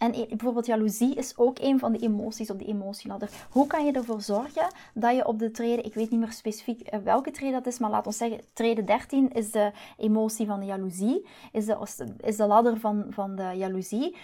En 0.00 0.12
bijvoorbeeld 0.28 0.66
jaloezie 0.66 1.14
is 1.14 1.36
ook 1.36 1.58
een 1.58 1.78
van 1.78 1.92
de 1.92 1.98
emoties 1.98 2.50
op 2.50 2.58
die 2.58 2.68
emotieladder. 2.68 3.30
Hoe 3.50 3.66
kan 3.66 3.84
je 3.84 3.92
ervoor 3.92 4.20
zorgen 4.20 4.66
dat 4.94 5.14
je 5.14 5.26
op 5.26 5.38
de 5.38 5.50
trede, 5.50 5.82
ik 5.82 5.94
weet 5.94 6.10
niet 6.10 6.20
meer 6.20 6.32
specifiek 6.32 6.80
eh, 6.80 7.00
welke 7.00 7.30
trede 7.30 7.52
dat 7.52 7.66
is, 7.66 7.78
maar 7.78 7.90
laat 7.90 8.06
ons 8.06 8.16
zeggen, 8.16 8.40
trede 8.52 8.84
13 8.84 9.32
is 9.32 9.50
de 9.50 9.72
emotie 9.96 10.46
van 10.46 10.60
de 10.60 10.66
jaloezie, 10.66 11.26
is 11.52 11.66
de, 11.66 11.76
is 12.20 12.36
de 12.36 12.46
ladder 12.46 12.78
van, 12.78 13.06
van 13.10 13.36
de 13.36 13.52
jaloezie, 13.56 14.16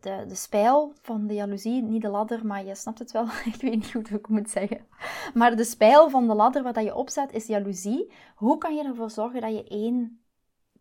de, 0.00 0.24
de 0.28 0.34
spijl 0.34 0.92
van 1.02 1.26
de 1.26 1.34
jaloezie, 1.34 1.82
niet 1.82 2.02
de 2.02 2.08
ladder, 2.08 2.46
maar 2.46 2.64
je 2.64 2.74
snapt 2.74 2.98
het 2.98 3.12
wel, 3.12 3.24
ik 3.54 3.60
weet 3.60 3.74
niet 3.74 3.90
goed 3.90 4.08
hoe 4.08 4.18
ik 4.18 4.28
moet 4.28 4.50
zeggen. 4.50 4.86
Maar 5.34 5.56
de 5.56 5.64
spijl 5.64 6.10
van 6.10 6.26
de 6.26 6.34
ladder 6.34 6.62
waar 6.62 6.72
dat 6.72 6.84
je 6.84 6.94
op 6.94 7.10
staat 7.10 7.32
is 7.32 7.46
jaloezie. 7.46 8.12
Hoe 8.34 8.58
kan 8.58 8.74
je 8.74 8.84
ervoor 8.84 9.10
zorgen 9.10 9.40
dat 9.40 9.52
je 9.52 9.64
één 9.64 10.23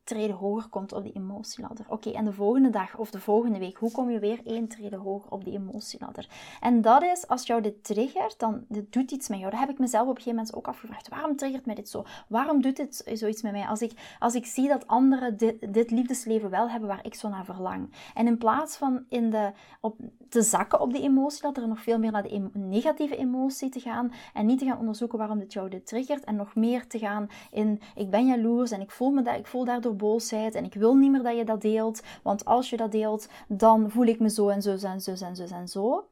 treden 0.03 0.35
hoger 0.35 0.69
komt 0.69 0.93
op 0.93 1.03
die 1.03 1.13
emotieladder. 1.13 1.85
Oké, 1.89 2.09
en 2.09 2.25
de 2.25 2.33
volgende 2.33 2.69
dag 2.69 2.97
of 2.97 3.11
de 3.11 3.19
volgende 3.19 3.59
week, 3.59 3.77
hoe 3.77 3.91
kom 3.91 4.09
je 4.09 4.19
weer 4.19 4.39
één 4.45 4.67
treden 4.67 4.99
hoger 4.99 5.31
op 5.31 5.43
die 5.43 5.53
emotieladder? 5.53 6.29
En 6.59 6.81
dat 6.81 7.03
is, 7.03 7.27
als 7.27 7.47
jou 7.47 7.61
dit 7.61 7.83
triggert, 7.83 8.39
dan 8.39 8.65
dit 8.67 8.93
doet 8.93 9.11
iets 9.11 9.27
met 9.27 9.39
jou. 9.39 9.51
Dat 9.51 9.59
heb 9.59 9.69
ik 9.69 9.79
mezelf 9.79 10.03
op 10.03 10.15
een 10.15 10.21
gegeven 10.21 10.35
moment 10.35 10.55
ook 10.55 10.67
afgevraagd. 10.67 11.09
Waarom 11.09 11.35
triggert 11.35 11.65
mij 11.65 11.75
dit 11.75 11.89
zo? 11.89 12.03
Waarom 12.27 12.61
doet 12.61 12.75
dit 12.75 13.03
zoiets 13.13 13.41
met 13.41 13.51
mij? 13.51 13.67
Als 13.67 13.81
ik, 13.81 14.15
als 14.19 14.35
ik 14.35 14.45
zie 14.45 14.67
dat 14.67 14.87
anderen 14.87 15.37
dit, 15.37 15.73
dit 15.73 15.91
liefdesleven 15.91 16.49
wel 16.49 16.69
hebben 16.69 16.89
waar 16.89 17.05
ik 17.05 17.15
zo 17.15 17.29
naar 17.29 17.45
verlang. 17.45 17.93
En 18.13 18.27
in 18.27 18.37
plaats 18.37 18.75
van 18.75 19.05
in 19.09 19.29
de, 19.29 19.51
op, 19.81 19.97
te 20.29 20.41
zakken 20.41 20.79
op 20.79 20.93
die 20.93 21.01
emotieladder, 21.01 21.67
nog 21.67 21.81
veel 21.81 21.99
meer 21.99 22.11
naar 22.11 22.23
de 22.23 22.49
negatieve 22.53 23.15
emotie 23.17 23.69
te 23.69 23.79
gaan 23.79 24.11
en 24.33 24.45
niet 24.45 24.59
te 24.59 24.65
gaan 24.65 24.79
onderzoeken 24.79 25.17
waarom 25.17 25.39
dit 25.39 25.53
jou 25.53 25.69
dit 25.69 25.87
triggert 25.87 26.23
en 26.23 26.35
nog 26.35 26.55
meer 26.55 26.87
te 26.87 26.99
gaan 26.99 27.27
in, 27.51 27.81
ik 27.95 28.09
ben 28.09 28.25
jaloers 28.25 28.71
en 28.71 28.81
ik 28.81 28.91
voel, 28.91 29.11
me 29.11 29.21
dat, 29.21 29.37
ik 29.37 29.47
voel 29.47 29.65
daardoor 29.65 29.92
boosheid 29.93 30.55
en 30.55 30.65
ik 30.65 30.73
wil 30.73 30.95
niet 30.95 31.11
meer 31.11 31.23
dat 31.23 31.37
je 31.37 31.45
dat 31.45 31.61
deelt, 31.61 32.01
want 32.23 32.45
als 32.45 32.69
je 32.69 32.77
dat 32.77 32.91
deelt, 32.91 33.27
dan 33.47 33.89
voel 33.89 34.05
ik 34.05 34.19
me 34.19 34.29
zo 34.29 34.49
en 34.49 34.61
zo 34.61 34.71
en 34.71 35.01
zo 35.01 35.11
en 35.11 35.35
zo 35.35 35.45
en 35.55 35.67
zo. 35.67 36.07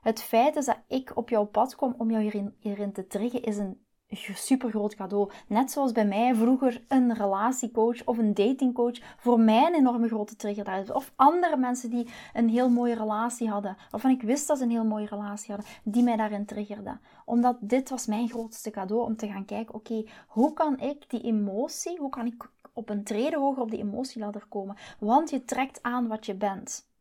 Het 0.00 0.22
feit 0.22 0.56
is 0.56 0.64
dat 0.64 0.78
ik 0.88 1.16
op 1.16 1.28
jouw 1.28 1.44
pad 1.44 1.76
kom 1.76 1.94
om 1.98 2.10
jou 2.10 2.22
hierin, 2.22 2.54
hierin 2.58 2.92
te 2.92 3.06
triggeren, 3.06 3.46
is 3.46 3.56
een 3.56 3.78
super 4.34 4.70
groot 4.70 4.94
cadeau. 4.94 5.30
Net 5.48 5.70
zoals 5.70 5.92
bij 5.92 6.06
mij 6.06 6.34
vroeger 6.34 6.84
een 6.88 7.14
relatiecoach 7.14 8.04
of 8.04 8.18
een 8.18 8.34
datingcoach 8.34 8.98
voor 9.16 9.40
mij 9.40 9.66
een 9.66 9.74
enorme 9.74 10.08
grote 10.08 10.36
trigger 10.36 10.80
is. 10.80 10.90
Of 10.90 11.12
andere 11.16 11.56
mensen 11.56 11.90
die 11.90 12.08
een 12.32 12.48
heel 12.48 12.68
mooie 12.68 12.94
relatie 12.94 13.48
hadden, 13.48 13.76
waarvan 13.90 14.10
ik 14.10 14.22
wist 14.22 14.46
dat 14.46 14.58
ze 14.58 14.64
een 14.64 14.70
heel 14.70 14.84
mooie 14.84 15.06
relatie 15.06 15.54
hadden, 15.54 15.72
die 15.84 16.02
mij 16.02 16.16
daarin 16.16 16.46
triggerden. 16.46 17.00
Omdat 17.24 17.56
dit 17.60 17.90
was 17.90 18.06
mijn 18.06 18.28
grootste 18.28 18.70
cadeau 18.70 19.04
om 19.04 19.16
te 19.16 19.26
gaan 19.26 19.44
kijken, 19.44 19.74
oké, 19.74 20.04
hoe 20.26 20.52
kan 20.52 20.80
ik 20.80 21.10
die 21.10 21.22
emotie, 21.22 21.98
hoe 21.98 22.10
kan 22.10 22.26
ik 22.26 22.52
op 22.74 22.88
een 22.88 23.04
trede 23.04 23.36
hoger 23.36 23.62
op 23.62 23.70
die 23.70 23.80
emotieladder 23.80 24.46
komen? 24.48 24.76
Want 24.98 25.30
je 25.30 25.44
trekt 25.44 25.82
aan 25.82 26.08
wat 26.08 26.26
je 26.26 26.34
bent. 26.34 26.92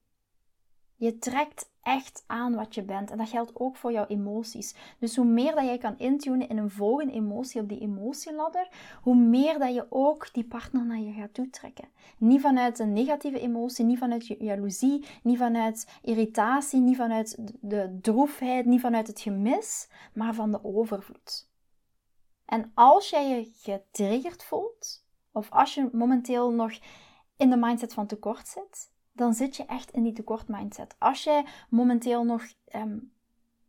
Je 0.95 1.17
trekt 1.17 1.71
echt 1.81 2.23
aan 2.27 2.55
wat 2.55 2.75
je 2.75 2.83
bent. 2.83 3.11
En 3.11 3.17
dat 3.17 3.29
geldt 3.29 3.55
ook 3.55 3.75
voor 3.75 3.91
jouw 3.91 4.05
emoties. 4.05 4.75
Dus 4.99 5.15
hoe 5.15 5.25
meer 5.25 5.55
dat 5.55 5.63
jij 5.63 5.77
kan 5.77 5.97
intunen 5.97 6.49
in 6.49 6.57
een 6.57 6.69
volgende 6.69 7.13
emotie 7.13 7.61
op 7.61 7.69
die 7.69 7.79
emotieladder, 7.79 8.67
hoe 9.01 9.15
meer 9.15 9.59
dat 9.59 9.73
je 9.73 9.85
ook 9.89 10.33
die 10.33 10.43
partner 10.43 10.85
naar 10.85 10.99
je 10.99 11.11
gaat 11.11 11.33
toetrekken. 11.33 11.87
Niet 12.17 12.41
vanuit 12.41 12.79
een 12.79 12.93
negatieve 12.93 13.39
emotie, 13.39 13.85
niet 13.85 13.97
vanuit 13.97 14.27
jaloezie, 14.27 15.05
niet 15.23 15.37
vanuit 15.37 15.87
irritatie, 16.01 16.79
niet 16.79 16.97
vanuit 16.97 17.37
de 17.61 17.97
droefheid, 18.01 18.65
niet 18.65 18.81
vanuit 18.81 19.07
het 19.07 19.21
gemis, 19.21 19.89
maar 20.13 20.33
van 20.33 20.51
de 20.51 20.63
overvloed. 20.63 21.51
En 22.45 22.71
als 22.73 23.09
jij 23.09 23.29
je 23.29 23.51
getriggerd 23.55 24.43
voelt, 24.43 25.02
of 25.33 25.51
als 25.51 25.73
je 25.73 25.89
momenteel 25.91 26.51
nog 26.51 26.71
in 27.37 27.49
de 27.49 27.57
mindset 27.57 27.93
van 27.93 28.07
tekort 28.07 28.47
zit, 28.47 28.91
dan 29.11 29.33
zit 29.33 29.55
je 29.55 29.65
echt 29.65 29.91
in 29.91 30.03
die 30.03 30.13
tekort 30.13 30.47
mindset. 30.47 30.95
Als 30.99 31.23
jij 31.23 31.45
momenteel 31.69 32.23
nog 32.23 32.43
ehm, 32.67 32.97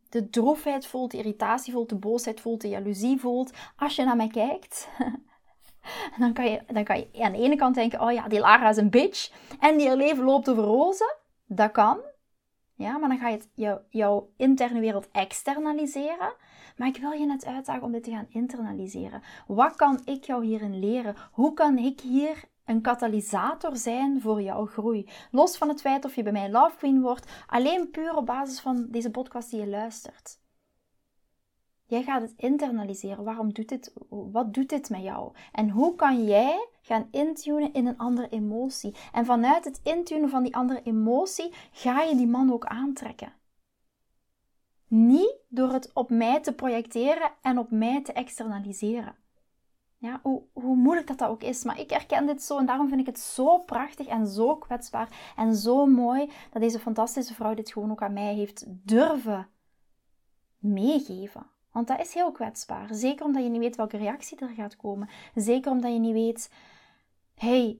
de 0.09 0.29
droefheid 0.29 0.87
voelt, 0.87 1.11
de 1.11 1.17
irritatie 1.17 1.73
voelt, 1.73 1.89
de 1.89 1.95
boosheid 1.95 2.41
voelt, 2.41 2.61
de 2.61 2.69
jaloezie 2.69 3.19
voelt, 3.19 3.53
als 3.77 3.95
je 3.95 4.03
naar 4.03 4.15
mij 4.15 4.27
kijkt, 4.27 4.87
dan 6.19 6.33
kan, 6.33 6.45
je, 6.45 6.61
dan 6.67 6.83
kan 6.83 6.97
je 6.97 7.23
aan 7.23 7.31
de 7.31 7.37
ene 7.37 7.55
kant 7.55 7.75
denken, 7.75 8.01
oh 8.01 8.11
ja, 8.11 8.27
die 8.27 8.39
Lara 8.39 8.69
is 8.69 8.77
een 8.77 8.89
bitch 8.89 9.31
en 9.59 9.77
die 9.77 9.95
leven 9.95 10.23
loopt 10.23 10.49
over 10.49 10.63
rozen. 10.63 11.15
Dat 11.45 11.71
kan. 11.71 11.99
Ja, 12.75 12.97
maar 12.97 13.09
dan 13.09 13.17
ga 13.17 13.37
je 13.53 13.81
jouw 13.89 14.29
interne 14.37 14.79
wereld 14.79 15.09
externaliseren. 15.11 16.33
Maar 16.77 16.87
ik 16.87 16.97
wil 16.97 17.11
je 17.11 17.25
net 17.25 17.45
uitdagen 17.45 17.83
om 17.83 17.91
dit 17.91 18.03
te 18.03 18.11
gaan 18.11 18.27
internaliseren. 18.29 19.21
Wat 19.47 19.75
kan 19.75 20.01
ik 20.05 20.23
jou 20.23 20.45
hierin 20.45 20.79
leren? 20.79 21.15
Hoe 21.31 21.53
kan 21.53 21.77
ik 21.77 21.99
hier 21.99 22.43
een 22.65 22.81
katalysator 22.81 23.77
zijn 23.77 24.21
voor 24.21 24.41
jouw 24.41 24.65
groei. 24.65 25.09
Los 25.31 25.57
van 25.57 25.69
het 25.69 25.81
feit 25.81 26.05
of 26.05 26.15
je 26.15 26.23
bij 26.23 26.31
mij 26.31 26.51
Love 26.51 26.75
Queen 26.77 27.01
wordt, 27.01 27.31
alleen 27.47 27.91
puur 27.91 28.15
op 28.15 28.25
basis 28.25 28.59
van 28.59 28.87
deze 28.89 29.11
podcast 29.11 29.49
die 29.51 29.59
je 29.59 29.67
luistert. 29.67 30.39
Jij 31.87 32.03
gaat 32.03 32.21
het 32.21 32.33
internaliseren. 32.37 33.23
Waarom 33.23 33.53
doet 33.53 33.69
dit? 33.69 33.93
Wat 34.09 34.53
doet 34.53 34.69
dit 34.69 34.89
met 34.89 35.01
jou? 35.01 35.33
En 35.51 35.69
hoe 35.69 35.95
kan 35.95 36.25
jij 36.25 36.67
gaan 36.81 37.07
intunen 37.11 37.73
in 37.73 37.85
een 37.85 37.97
andere 37.97 38.29
emotie? 38.29 38.95
En 39.11 39.25
vanuit 39.25 39.65
het 39.65 39.79
intunen 39.83 40.29
van 40.29 40.43
die 40.43 40.55
andere 40.55 40.81
emotie 40.83 41.53
ga 41.71 42.01
je 42.01 42.15
die 42.15 42.27
man 42.27 42.53
ook 42.53 42.65
aantrekken. 42.65 43.33
Niet 44.87 45.35
door 45.47 45.71
het 45.71 45.91
op 45.93 46.09
mij 46.09 46.39
te 46.41 46.53
projecteren 46.53 47.31
en 47.41 47.57
op 47.57 47.71
mij 47.71 48.01
te 48.01 48.13
externaliseren. 48.13 49.15
Ja, 49.97 50.19
hoe, 50.23 50.43
hoe 50.53 50.75
moeilijk 50.75 51.07
dat, 51.07 51.17
dat 51.17 51.29
ook 51.29 51.43
is. 51.43 51.63
Maar 51.63 51.79
ik 51.79 51.89
herken 51.89 52.25
dit 52.25 52.43
zo 52.43 52.57
en 52.57 52.65
daarom 52.65 52.87
vind 52.87 52.99
ik 52.99 53.05
het 53.05 53.19
zo 53.19 53.57
prachtig 53.57 54.07
en 54.07 54.27
zo 54.27 54.55
kwetsbaar 54.55 55.33
en 55.35 55.55
zo 55.55 55.85
mooi 55.85 56.31
dat 56.51 56.61
deze 56.61 56.79
fantastische 56.79 57.33
vrouw 57.33 57.53
dit 57.53 57.71
gewoon 57.71 57.91
ook 57.91 58.01
aan 58.01 58.13
mij 58.13 58.33
heeft 58.33 58.65
durven 58.67 59.47
meegeven. 60.59 61.53
Want 61.75 61.87
dat 61.87 61.99
is 61.99 62.13
heel 62.13 62.31
kwetsbaar. 62.31 62.87
Zeker 62.91 63.25
omdat 63.25 63.43
je 63.43 63.49
niet 63.49 63.61
weet 63.61 63.75
welke 63.75 63.97
reactie 63.97 64.39
er 64.39 64.49
gaat 64.49 64.75
komen. 64.75 65.09
Zeker 65.33 65.71
omdat 65.71 65.91
je 65.91 65.99
niet 65.99 66.13
weet, 66.13 66.51
hey, 67.33 67.79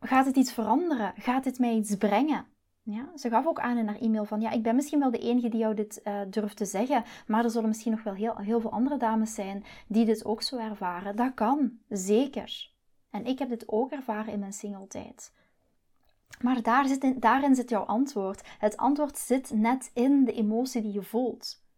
gaat 0.00 0.26
het 0.26 0.36
iets 0.36 0.52
veranderen? 0.52 1.12
Gaat 1.16 1.44
dit 1.44 1.58
mij 1.58 1.74
iets 1.74 1.96
brengen? 1.96 2.46
Ja, 2.82 3.10
ze 3.16 3.28
gaf 3.28 3.46
ook 3.46 3.60
aan 3.60 3.76
in 3.76 3.86
haar 3.86 4.00
e-mail 4.00 4.24
van, 4.24 4.40
ja, 4.40 4.50
ik 4.50 4.62
ben 4.62 4.74
misschien 4.74 4.98
wel 4.98 5.10
de 5.10 5.18
enige 5.18 5.48
die 5.48 5.60
jou 5.60 5.74
dit 5.74 6.00
uh, 6.04 6.20
durft 6.30 6.56
te 6.56 6.64
zeggen, 6.64 7.04
maar 7.26 7.44
er 7.44 7.50
zullen 7.50 7.68
misschien 7.68 7.92
nog 7.92 8.02
wel 8.02 8.14
heel, 8.14 8.36
heel 8.36 8.60
veel 8.60 8.72
andere 8.72 8.96
dames 8.96 9.34
zijn 9.34 9.64
die 9.86 10.04
dit 10.04 10.24
ook 10.24 10.42
zo 10.42 10.58
ervaren. 10.58 11.16
Dat 11.16 11.34
kan, 11.34 11.78
zeker. 11.88 12.72
En 13.10 13.26
ik 13.26 13.38
heb 13.38 13.48
dit 13.48 13.68
ook 13.68 13.90
ervaren 13.90 14.32
in 14.32 14.38
mijn 14.38 14.52
singeltijd. 14.52 15.32
Maar 16.40 16.62
daar 16.62 16.86
zit 16.86 17.04
in, 17.04 17.20
daarin 17.20 17.54
zit 17.54 17.70
jouw 17.70 17.84
antwoord. 17.84 18.48
Het 18.58 18.76
antwoord 18.76 19.18
zit 19.18 19.50
net 19.50 19.90
in 19.94 20.24
de 20.24 20.32
emotie 20.32 20.82
die 20.82 20.92
je 20.92 21.02
voelt 21.02 21.68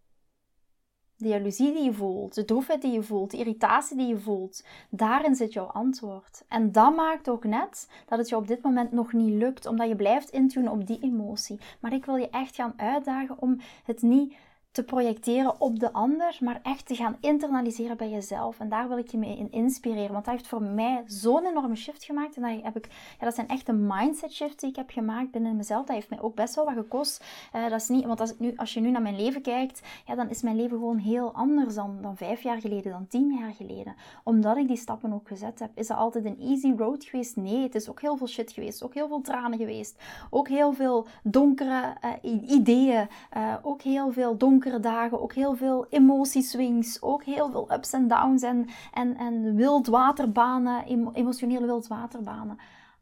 de 1.23 1.29
jaloezie 1.29 1.73
die 1.73 1.85
je 1.85 1.93
voelt, 1.93 2.35
de 2.35 2.45
droefheid 2.45 2.83
die 2.83 2.93
je 2.93 3.03
voelt, 3.03 3.31
de 3.31 3.37
irritatie 3.37 3.97
die 3.97 4.07
je 4.07 4.19
voelt, 4.19 4.65
daarin 4.91 5.35
zit 5.35 5.53
jouw 5.53 5.67
antwoord. 5.67 6.45
En 6.49 6.73
dat 6.73 6.97
maakt 6.97 7.29
ook 7.29 7.45
net 7.45 7.89
dat 8.07 8.19
het 8.19 8.29
je 8.29 8.37
op 8.37 8.47
dit 8.47 8.63
moment 8.63 8.93
nog 8.93 9.13
niet 9.13 9.35
lukt, 9.35 9.67
omdat 9.67 9.89
je 9.89 9.97
blijft 9.97 10.31
intunen 10.31 10.73
op 10.73 10.87
die 10.87 10.99
emotie. 11.03 11.61
Maar 11.81 11.93
ik 11.93 12.05
wil 12.05 12.17
je 12.17 12.31
echt 12.31 12.55
gaan 12.55 12.75
uitdagen 12.77 13.37
om 13.39 13.61
het 13.85 14.03
niet 14.03 14.35
te 14.73 14.83
projecteren 14.83 15.61
op 15.61 15.79
de 15.79 15.93
ander, 15.93 16.37
maar 16.41 16.61
echt 16.63 16.87
te 16.87 16.95
gaan 16.95 17.17
internaliseren 17.21 17.97
bij 17.97 18.11
jezelf. 18.11 18.61
En 18.61 18.69
daar 18.69 18.89
wil 18.89 18.99
ik 18.99 19.11
je 19.11 19.19
mee 19.19 19.37
in 19.37 19.51
inspireren, 19.51 20.13
want 20.13 20.25
dat 20.25 20.35
heeft 20.35 20.47
voor 20.47 20.63
mij 20.63 21.03
zo'n 21.07 21.47
enorme 21.47 21.75
shift 21.75 22.05
gemaakt. 22.05 22.37
En 22.37 22.43
dat, 22.43 22.63
heb 22.63 22.77
ik, 22.77 22.89
ja, 23.19 23.25
dat 23.25 23.35
zijn 23.35 23.49
echt 23.49 23.73
mindset 23.73 24.33
shifts 24.33 24.57
die 24.57 24.71
ik 24.71 24.77
heb 24.77 24.91
gemaakt 24.91 25.31
binnen 25.31 25.57
mezelf. 25.57 25.87
Dat 25.87 25.95
heeft 25.95 26.11
mij 26.11 26.21
ook 26.21 26.35
best 26.35 26.55
wel 26.55 26.65
wat 26.65 26.75
gekost. 26.75 27.25
Uh, 27.55 27.63
dat 27.69 27.81
is 27.81 27.89
niet, 27.89 28.05
want 28.05 28.21
als, 28.21 28.33
ik 28.33 28.39
nu, 28.39 28.53
als 28.57 28.75
je 28.75 28.81
nu 28.81 28.91
naar 28.91 29.03
mijn 29.03 29.17
leven 29.17 29.43
kijkt, 29.43 29.83
ja, 30.07 30.15
dan 30.15 30.29
is 30.29 30.43
mijn 30.43 30.57
leven 30.57 30.79
gewoon 30.79 30.99
heel 30.99 31.33
anders 31.33 31.75
dan, 31.75 31.99
dan 32.03 32.17
vijf 32.17 32.43
jaar 32.43 32.61
geleden, 32.61 32.93
dan 32.93 33.07
tien 33.07 33.37
jaar 33.39 33.53
geleden. 33.53 33.95
Omdat 34.25 34.57
ik 34.57 34.69
die 34.69 34.77
stappen 34.77 35.13
ook 35.13 35.29
gezet 35.29 35.59
heb. 35.59 35.71
Is 35.75 35.87
dat 35.87 35.97
altijd 35.97 36.25
een 36.25 36.41
easy 36.41 36.73
road 36.77 37.05
geweest? 37.05 37.37
Nee, 37.37 37.63
het 37.63 37.75
is 37.75 37.91
ook 37.91 38.01
heel 38.01 38.17
veel 38.17 38.29
shit 38.29 38.53
geweest. 38.53 38.83
Ook 38.83 38.95
heel 38.95 39.09
veel 39.09 39.21
tranen 39.21 39.59
geweest. 39.59 40.03
Ook 40.31 40.49
heel 40.49 40.73
veel 40.73 41.07
donkere 41.23 41.97
uh, 42.25 42.51
ideeën. 42.51 43.09
Uh, 43.37 43.55
ook 43.63 43.83
heel 43.83 44.13
veel 44.13 44.37
donkere 44.37 44.61
dagen, 44.81 45.21
ook 45.21 45.33
heel 45.33 45.55
veel 45.55 45.87
emotieswings, 45.89 47.03
ook 47.03 47.25
heel 47.25 47.51
veel 47.51 47.73
ups 47.73 47.93
en 47.93 48.09
downs 48.09 48.43
en, 48.43 48.69
en, 48.93 49.17
en 49.17 49.55
wildwaterbanen, 49.55 50.85
emotionele 51.13 51.67
wildwaterbanen. 51.67 52.59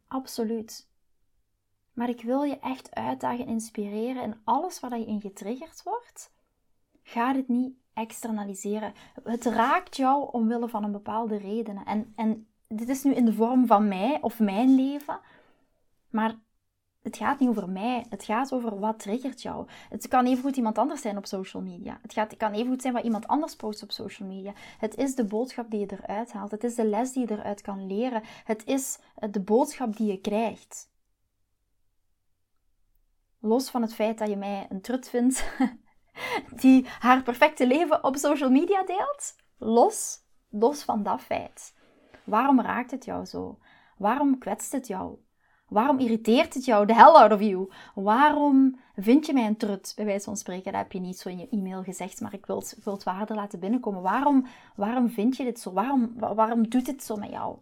Absoluut. 0.07 0.89
Maar 1.93 2.09
ik 2.09 2.23
wil 2.23 2.43
je 2.43 2.59
echt 2.59 2.95
uitdagen, 2.95 3.47
inspireren 3.47 4.23
en 4.23 4.41
alles 4.45 4.81
waar 4.81 4.99
je 4.99 5.07
in 5.07 5.21
getriggerd 5.21 5.83
wordt, 5.83 6.33
ga 7.03 7.33
dit 7.33 7.49
niet 7.49 7.75
externaliseren. 7.95 8.93
Het 9.25 9.45
raakt 9.45 9.97
jou 9.97 10.29
omwille 10.33 10.69
van 10.69 10.85
een 10.85 10.93
bepaalde 10.93 11.37
redenen. 11.37 11.85
En, 11.85 12.13
en 12.17 12.47
dit 12.69 12.89
is 12.89 13.03
nu 13.03 13.15
in 13.15 13.25
de 13.25 13.33
vorm 13.33 13.67
van 13.67 13.89
mij 13.89 14.19
of 14.21 14.39
mijn 14.39 14.75
leven, 14.75 15.21
maar 16.11 16.35
het 17.03 17.17
gaat 17.17 17.39
niet 17.39 17.49
over 17.49 17.69
mij. 17.69 18.07
Het 18.09 18.25
gaat 18.25 18.53
over 18.53 18.79
wat 18.79 18.99
triggert 18.99 19.43
jou. 19.43 19.69
Het 19.89 20.09
kan 20.09 20.27
even 20.27 20.43
goed 20.43 20.57
iemand 20.57 20.79
anders 20.79 21.01
zijn 21.01 21.17
op 21.17 21.27
social 21.27 21.63
media. 21.63 21.99
Het, 22.03 22.13
gaat, 22.13 22.31
het 22.31 22.39
kan 22.39 22.53
even 22.53 22.69
goed 22.69 22.83
zijn 22.83 22.95
wat 22.95 23.05
iemand 23.05 23.27
anders 23.27 23.57
post 23.57 23.83
op 23.83 23.93
social 23.93 24.29
media. 24.29 24.53
Het 24.79 24.97
is 24.97 25.15
de 25.15 25.25
boodschap 25.25 25.71
die 25.71 25.81
je 25.81 25.99
eruit 26.03 26.33
haalt. 26.33 26.51
Het 26.51 26.65
is 26.65 26.75
de 26.75 26.87
les 26.87 27.13
die 27.13 27.27
je 27.29 27.33
eruit 27.33 27.61
kan 27.61 27.87
leren. 27.87 28.23
Het 28.45 28.67
is 28.67 28.99
eh, 29.15 29.33
de 29.33 29.41
boodschap 29.41 29.97
die 29.97 30.07
je 30.07 30.21
krijgt. 30.21 30.89
Los 33.39 33.71
van 33.71 33.83
het 33.83 33.95
feit 33.95 34.19
dat 34.19 34.29
je 34.29 34.37
mij 34.37 34.67
een 34.69 34.81
trut 34.81 35.09
vindt 35.09 35.53
die 36.63 36.87
haar 36.99 37.23
perfecte 37.23 37.67
leven 37.67 38.05
op 38.05 38.17
social 38.17 38.51
media 38.51 38.85
deelt. 38.85 39.37
Los, 39.59 40.21
los 40.49 40.83
van 40.83 41.03
dat 41.03 41.21
feit. 41.21 41.75
Waarom 42.25 42.61
raakt 42.61 42.91
het 42.91 43.05
jou 43.05 43.25
zo? 43.25 43.59
Waarom 43.97 44.39
kwetst 44.39 44.73
het 44.73 44.87
jou? 44.87 45.19
Waarom 45.71 45.99
irriteert 45.99 46.55
het 46.55 46.65
jou 46.65 46.87
de 46.87 46.95
hell 46.95 47.13
out 47.13 47.33
of 47.33 47.41
you? 47.41 47.71
Waarom 47.95 48.81
vind 48.97 49.27
je 49.27 49.33
mij 49.33 49.47
een 49.47 49.57
trut, 49.57 49.93
bij 49.97 50.05
wijze 50.05 50.25
van 50.25 50.37
spreken? 50.37 50.73
Dat 50.73 50.83
heb 50.83 50.93
je 50.93 51.01
niet 51.01 51.19
zo 51.19 51.29
in 51.29 51.39
je 51.39 51.49
e-mail 51.49 51.83
gezegd, 51.83 52.21
maar 52.21 52.35
ik 52.35 52.47
wil 52.47 52.59
het, 52.59 52.79
wil 52.85 52.93
het 52.93 53.03
waarder 53.03 53.37
laten 53.37 53.61
binnenkomen. 53.61 54.03
Waarom, 54.03 54.47
waarom 54.77 55.11
vind 55.11 55.37
je 55.37 55.45
dit 55.45 55.61
zo? 55.61 55.73
Waarom, 55.73 56.15
waarom 56.19 56.69
doet 56.69 56.87
dit 56.87 57.03
zo 57.03 57.17
met 57.17 57.31
jou? 57.31 57.57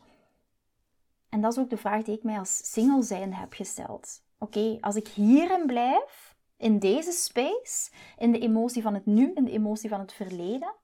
En 1.29 1.41
dat 1.41 1.53
is 1.53 1.59
ook 1.59 1.71
de 1.71 1.77
vraag 1.77 2.03
die 2.03 2.17
ik 2.17 2.23
mij 2.23 2.39
als 2.39 2.73
single 2.73 3.03
zijnde 3.03 3.37
heb 3.37 3.53
gesteld. 3.53 4.23
Oké, 4.39 4.79
als 4.81 4.97
ik 4.97 5.09
hierin 5.09 5.67
blijf, 5.67 6.37
in 6.57 6.79
deze 6.79 7.13
space, 7.13 7.91
in 8.19 8.33
de 8.33 8.39
emotie 8.39 8.83
van 8.83 8.95
het 8.95 9.07
nu, 9.07 9.33
in 9.35 9.45
de 9.45 9.51
emotie 9.51 9.89
van 9.89 10.01
het 10.01 10.13
verleden, 10.13 10.75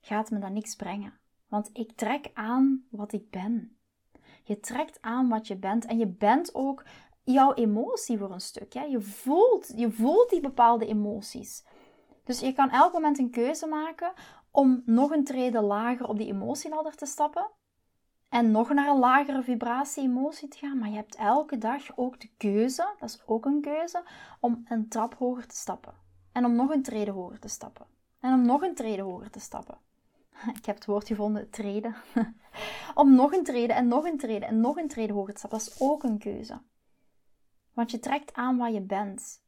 gaat 0.00 0.30
me 0.30 0.38
dat 0.38 0.50
niks 0.50 0.74
brengen. 0.74 1.18
Want 1.48 1.70
ik 1.72 1.92
trek 1.92 2.30
aan 2.34 2.84
wat 2.90 3.12
ik 3.12 3.30
ben. 3.30 3.75
Je 4.46 4.60
trekt 4.60 4.98
aan 5.00 5.28
wat 5.28 5.46
je 5.46 5.56
bent 5.56 5.84
en 5.84 5.98
je 5.98 6.06
bent 6.06 6.54
ook 6.54 6.84
jouw 7.24 7.54
emotie 7.54 8.18
voor 8.18 8.32
een 8.32 8.40
stuk. 8.40 8.72
Hè? 8.74 8.82
Je, 8.82 9.00
voelt, 9.00 9.72
je 9.76 9.90
voelt 9.90 10.30
die 10.30 10.40
bepaalde 10.40 10.86
emoties. 10.86 11.64
Dus 12.24 12.40
je 12.40 12.52
kan 12.52 12.70
elk 12.70 12.92
moment 12.92 13.18
een 13.18 13.30
keuze 13.30 13.66
maken 13.66 14.12
om 14.50 14.82
nog 14.84 15.10
een 15.10 15.24
trede 15.24 15.60
lager 15.60 16.08
op 16.08 16.16
die 16.16 16.26
emotieladder 16.26 16.94
te 16.94 17.06
stappen. 17.06 17.50
En 18.28 18.50
nog 18.50 18.72
naar 18.72 18.88
een 18.88 18.98
lagere 18.98 19.42
vibratie-emotie 19.42 20.48
te 20.48 20.58
gaan. 20.58 20.78
Maar 20.78 20.88
je 20.88 20.96
hebt 20.96 21.16
elke 21.16 21.58
dag 21.58 21.96
ook 21.96 22.20
de 22.20 22.30
keuze, 22.36 22.94
dat 22.98 23.08
is 23.08 23.22
ook 23.26 23.44
een 23.44 23.60
keuze, 23.60 24.02
om 24.40 24.64
een 24.68 24.88
trap 24.88 25.14
hoger 25.14 25.46
te 25.46 25.56
stappen. 25.56 25.94
En 26.32 26.44
om 26.44 26.54
nog 26.54 26.70
een 26.70 26.82
trede 26.82 27.10
hoger 27.10 27.38
te 27.38 27.48
stappen. 27.48 27.86
En 28.20 28.32
om 28.32 28.46
nog 28.46 28.62
een 28.62 28.74
trede 28.74 29.02
hoger 29.02 29.30
te 29.30 29.40
stappen. 29.40 29.78
Ik 30.56 30.66
heb 30.66 30.74
het 30.74 30.86
woord 30.86 31.06
gevonden, 31.06 31.50
treden. 31.50 31.96
om 32.94 33.14
nog 33.14 33.32
een 33.32 33.44
trede 33.44 33.72
en 33.72 33.88
nog 33.88 34.04
een 34.04 34.18
trede 34.18 34.46
en 34.46 34.60
nog 34.60 34.76
een 34.76 34.88
trede 34.88 35.12
hoger 35.12 35.32
te 35.32 35.38
stappen, 35.38 35.58
dat 35.58 35.68
is 35.68 35.80
ook 35.80 36.02
een 36.02 36.18
keuze. 36.18 36.62
Want 37.72 37.90
je 37.90 37.98
trekt 37.98 38.34
aan 38.34 38.56
waar 38.56 38.72
je 38.72 38.80
bent. 38.80 39.42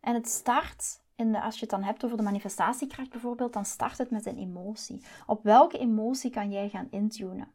En 0.00 0.14
het 0.14 0.28
start, 0.28 1.02
in 1.14 1.32
de, 1.32 1.42
als 1.42 1.54
je 1.54 1.60
het 1.60 1.70
dan 1.70 1.82
hebt 1.82 2.04
over 2.04 2.16
de 2.16 2.22
manifestatiekracht 2.22 3.10
bijvoorbeeld, 3.10 3.52
dan 3.52 3.64
start 3.64 3.98
het 3.98 4.10
met 4.10 4.26
een 4.26 4.38
emotie. 4.38 5.04
Op 5.26 5.42
welke 5.42 5.78
emotie 5.78 6.30
kan 6.30 6.50
jij 6.50 6.68
gaan 6.68 6.90
intunen? 6.90 7.52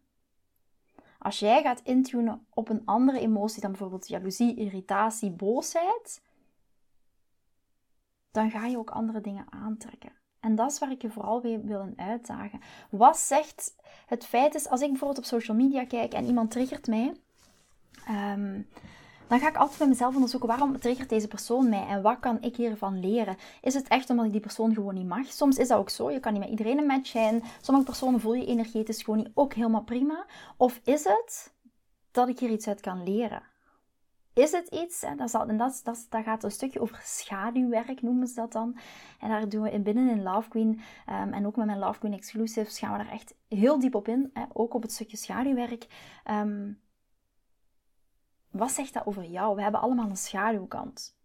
Als 1.20 1.40
jij 1.40 1.62
gaat 1.62 1.82
intunen 1.84 2.46
op 2.50 2.70
een 2.70 2.86
andere 2.86 3.20
emotie 3.20 3.62
dan 3.62 3.72
bijvoorbeeld 3.72 4.08
jaloezie, 4.08 4.56
irritatie, 4.56 5.32
boosheid, 5.32 6.22
dan 8.32 8.52
ga 8.52 8.66
je 8.66 8.78
ook 8.78 8.92
andere 8.92 9.22
dingen 9.22 9.52
aantrekken. 9.52 10.21
En 10.42 10.56
dat 10.56 10.72
is 10.72 10.80
waar 10.80 10.92
ik 10.92 11.02
je 11.02 11.10
vooral 11.10 11.42
weer 11.42 11.66
wil 11.66 11.94
uitdagen. 11.96 12.62
Wat 12.90 13.18
zegt 13.18 13.76
het 14.06 14.26
feit 14.26 14.56
is, 14.56 14.70
als 14.70 14.82
ik 14.82 14.90
bijvoorbeeld 14.90 15.20
op 15.20 15.26
social 15.26 15.58
media 15.58 15.86
kijk 15.86 16.14
en 16.14 16.26
iemand 16.26 16.52
triggert 16.52 16.88
mij, 16.88 17.14
um, 18.10 18.68
dan 19.28 19.40
ga 19.40 19.48
ik 19.48 19.56
altijd 19.56 19.78
bij 19.78 19.88
mezelf 19.88 20.14
onderzoeken 20.14 20.50
waarom 20.50 20.80
triggert 20.80 21.10
deze 21.10 21.28
persoon 21.28 21.70
mij 21.70 21.88
en 21.88 22.02
wat 22.02 22.20
kan 22.20 22.42
ik 22.42 22.56
hiervan 22.56 23.00
leren. 23.00 23.38
Is 23.62 23.74
het 23.74 23.88
echt 23.88 24.10
omdat 24.10 24.26
ik 24.26 24.32
die 24.32 24.42
persoon 24.42 24.74
gewoon 24.74 24.94
niet 24.94 25.08
mag? 25.08 25.32
Soms 25.32 25.58
is 25.58 25.68
dat 25.68 25.78
ook 25.78 25.90
zo. 25.90 26.12
Je 26.12 26.20
kan 26.20 26.32
niet 26.32 26.42
met 26.42 26.52
iedereen 26.52 26.78
een 26.78 26.86
match 26.86 27.08
zijn. 27.08 27.44
Sommige 27.62 27.86
personen 27.86 28.20
voel 28.20 28.34
je 28.34 28.46
energetisch 28.46 29.04
gewoon 29.04 29.20
niet. 29.20 29.32
Ook 29.34 29.54
helemaal 29.54 29.84
prima. 29.84 30.26
Of 30.58 30.80
is 30.84 31.04
het 31.04 31.54
dat 32.12 32.28
ik 32.28 32.40
hier 32.40 32.50
iets 32.50 32.68
uit 32.68 32.82
kan 32.82 33.04
leren? 33.04 33.51
Is 34.34 34.52
het 34.52 34.68
iets, 34.68 35.04
en 35.04 35.18
dat, 35.18 35.34
en 35.34 35.58
dat, 35.58 35.82
dat, 35.84 36.08
gaat 36.10 36.44
een 36.44 36.52
stukje 36.52 36.82
over 36.82 37.00
schaduwwerk, 37.04 38.02
noemen 38.02 38.28
ze 38.28 38.36
dat 38.36 38.52
dan. 38.52 38.78
En 39.20 39.30
daar 39.30 39.50
doen 39.50 39.62
we 39.62 39.72
in, 39.72 39.84
binnen 39.84 40.10
in 40.10 40.24
Love 40.24 40.50
Queen, 40.50 40.82
um, 41.10 41.34
en 41.34 41.46
ook 41.46 41.56
met 41.56 41.66
mijn 41.66 41.80
Love 41.80 42.00
Queen 42.00 42.14
Exclusives, 42.14 42.80
gaan 42.80 42.92
we 42.92 42.98
daar 42.98 43.12
echt 43.12 43.36
heel 43.48 43.80
diep 43.80 43.96
op 43.96 44.08
in. 44.08 44.30
Hè, 44.34 44.44
ook 44.54 44.74
op 44.74 44.82
het 44.82 44.92
stukje 44.92 45.18
schaduwwerk. 45.18 45.88
Um, 46.30 46.82
wat 48.52 48.72
zegt 48.72 48.94
dat 48.94 49.06
over 49.06 49.26
jou? 49.26 49.56
We 49.56 49.62
hebben 49.62 49.82
allemaal 49.82 50.10
een 50.10 50.18
schaduwkant. 50.18 51.20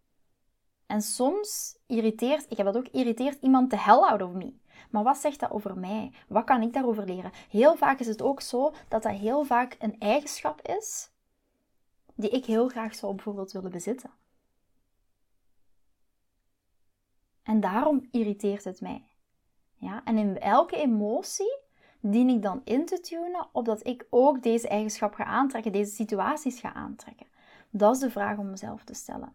En 0.85 1.01
soms 1.01 1.77
irriteert, 1.85 2.45
ik 2.49 2.57
heb 2.57 2.65
dat 2.65 2.77
ook, 2.77 2.87
irriteert 2.87 3.41
iemand 3.41 3.69
de 3.69 3.79
hell 3.79 3.99
out 3.99 4.21
of 4.21 4.31
me. 4.31 4.53
Maar 4.89 5.03
wat 5.03 5.17
zegt 5.17 5.39
dat 5.39 5.51
over 5.51 5.77
mij? 5.77 6.13
Wat 6.27 6.43
kan 6.43 6.61
ik 6.61 6.73
daarover 6.73 7.05
leren? 7.05 7.31
Heel 7.49 7.75
vaak 7.75 7.99
is 7.99 8.07
het 8.07 8.21
ook 8.21 8.41
zo 8.41 8.73
dat 8.87 9.03
dat 9.03 9.11
heel 9.11 9.43
vaak 9.43 9.75
een 9.79 9.99
eigenschap 9.99 10.61
is 10.61 11.11
die 12.17 12.29
ik 12.29 12.45
heel 12.45 12.67
graag 12.67 12.95
zou 12.95 13.15
bijvoorbeeld 13.15 13.51
willen 13.51 13.71
bezitten. 13.71 14.09
En 17.43 17.59
daarom 17.59 18.07
irriteert 18.11 18.63
het 18.63 18.81
mij. 18.81 19.07
Ja? 19.75 20.03
En 20.03 20.17
in 20.17 20.39
elke 20.39 20.75
emotie 20.75 21.59
dien 21.99 22.29
ik 22.29 22.41
dan 22.41 22.61
in 22.63 22.85
te 22.85 22.99
tunen 22.99 23.47
opdat 23.51 23.87
ik 23.87 24.07
ook 24.09 24.43
deze 24.43 24.67
eigenschap 24.67 25.13
ga 25.13 25.23
aantrekken, 25.23 25.71
deze 25.71 25.91
situaties 25.91 26.59
ga 26.59 26.73
aantrekken? 26.73 27.27
Dat 27.69 27.93
is 27.93 28.01
de 28.01 28.09
vraag 28.09 28.37
om 28.37 28.49
mezelf 28.49 28.83
te 28.83 28.93
stellen. 28.93 29.33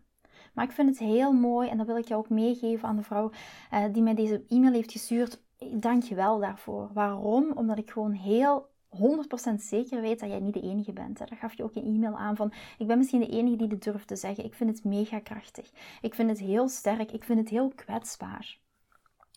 Maar 0.55 0.65
ik 0.65 0.73
vind 0.73 0.89
het 0.89 0.99
heel 0.99 1.33
mooi 1.33 1.69
en 1.69 1.77
dat 1.77 1.87
wil 1.87 1.97
ik 1.97 2.09
jou 2.09 2.21
ook 2.21 2.31
meegeven 2.31 2.89
aan 2.89 2.97
de 2.97 3.03
vrouw 3.03 3.31
uh, 3.73 3.85
die 3.93 4.03
mij 4.03 4.15
deze 4.15 4.45
e-mail 4.49 4.73
heeft 4.73 4.93
gestuurd. 4.93 5.43
Dank 5.73 6.03
je 6.03 6.15
wel 6.15 6.39
daarvoor. 6.39 6.91
Waarom? 6.93 7.53
Omdat 7.53 7.79
ik 7.79 7.91
gewoon 7.91 8.13
heel 8.13 8.72
100% 8.97 9.55
zeker 9.57 10.01
weet 10.01 10.21
dat 10.21 10.29
jij 10.29 10.41
niet 10.41 10.55
de 10.55 10.61
enige 10.61 10.93
bent. 10.93 11.19
Dat 11.19 11.31
gaf 11.35 11.55
je 11.55 11.63
ook 11.63 11.75
een 11.75 11.85
e-mail 11.85 12.19
aan 12.19 12.37
van, 12.37 12.53
ik 12.79 12.87
ben 12.87 12.99
misschien 12.99 13.21
de 13.21 13.29
enige 13.29 13.57
die 13.57 13.69
dit 13.69 13.85
durft 13.85 14.07
te 14.07 14.17
zeggen. 14.17 14.45
Ik 14.45 14.55
vind 14.55 14.71
het 14.71 14.85
mega 14.85 15.21
krachtig. 15.21 15.71
Ik 16.01 16.15
vind 16.15 16.29
het 16.29 16.39
heel 16.39 16.69
sterk. 16.69 17.13
Ik 17.13 17.25
vind 17.25 17.39
het 17.39 17.49
heel 17.49 17.73
kwetsbaar. 17.75 18.59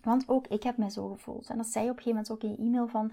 Want 0.03 0.29
ook 0.29 0.47
ik 0.47 0.63
heb 0.63 0.77
mij 0.77 0.89
zo 0.89 1.09
gevoeld. 1.09 1.49
En 1.49 1.57
dat 1.57 1.67
zei 1.67 1.85
je 1.85 1.91
op 1.91 1.97
een 1.97 2.03
gegeven 2.03 2.23
moment 2.29 2.31
ook 2.31 2.51
in 2.51 2.63
je 2.63 2.69
e-mail 2.69 2.87
van... 2.87 3.11